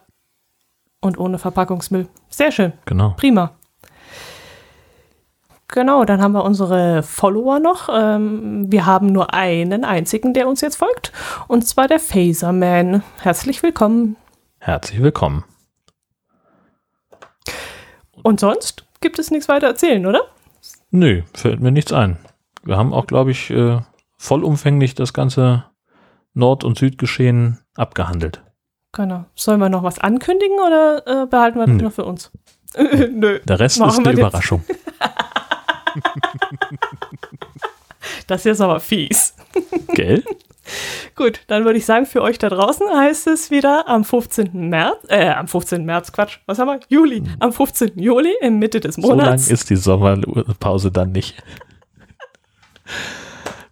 [0.99, 2.07] Und ohne Verpackungsmüll.
[2.29, 2.73] Sehr schön.
[2.85, 3.13] Genau.
[3.17, 3.51] Prima.
[5.67, 7.87] Genau, dann haben wir unsere Follower noch.
[7.93, 11.13] Ähm, wir haben nur einen einzigen, der uns jetzt folgt,
[11.47, 13.03] und zwar der Phaserman.
[13.21, 14.17] Herzlich willkommen.
[14.59, 15.45] Herzlich willkommen.
[18.21, 20.21] Und sonst gibt es nichts weiter erzählen, oder?
[20.91, 22.17] Nö, fällt mir nichts ein.
[22.63, 23.79] Wir haben auch, glaube ich, äh,
[24.17, 25.65] vollumfänglich das ganze
[26.33, 28.43] Nord- und Südgeschehen abgehandelt.
[28.93, 29.25] Genau.
[29.35, 31.81] Sollen wir noch was ankündigen oder äh, behalten wir das Nö.
[31.81, 32.31] nur für uns?
[32.77, 33.39] Nö.
[33.45, 34.19] Der Rest Machen ist eine.
[34.19, 34.63] Überraschung.
[38.27, 39.35] Das ist aber fies.
[39.93, 40.23] Gell?
[41.15, 44.69] Gut, dann würde ich sagen, für euch da draußen heißt es wieder am 15.
[44.69, 45.85] März, äh, am 15.
[45.85, 46.79] März, Quatsch, was haben wir?
[46.87, 47.23] Juli.
[47.39, 47.99] Am 15.
[47.99, 49.49] Juli, in Mitte des So lang Monats.
[49.49, 51.41] ist die Sommerpause dann nicht.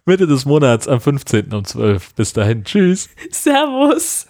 [0.04, 1.52] Mitte des Monats am 15.
[1.54, 2.14] um 12.
[2.14, 2.64] Bis dahin.
[2.64, 3.08] Tschüss.
[3.30, 4.26] Servus.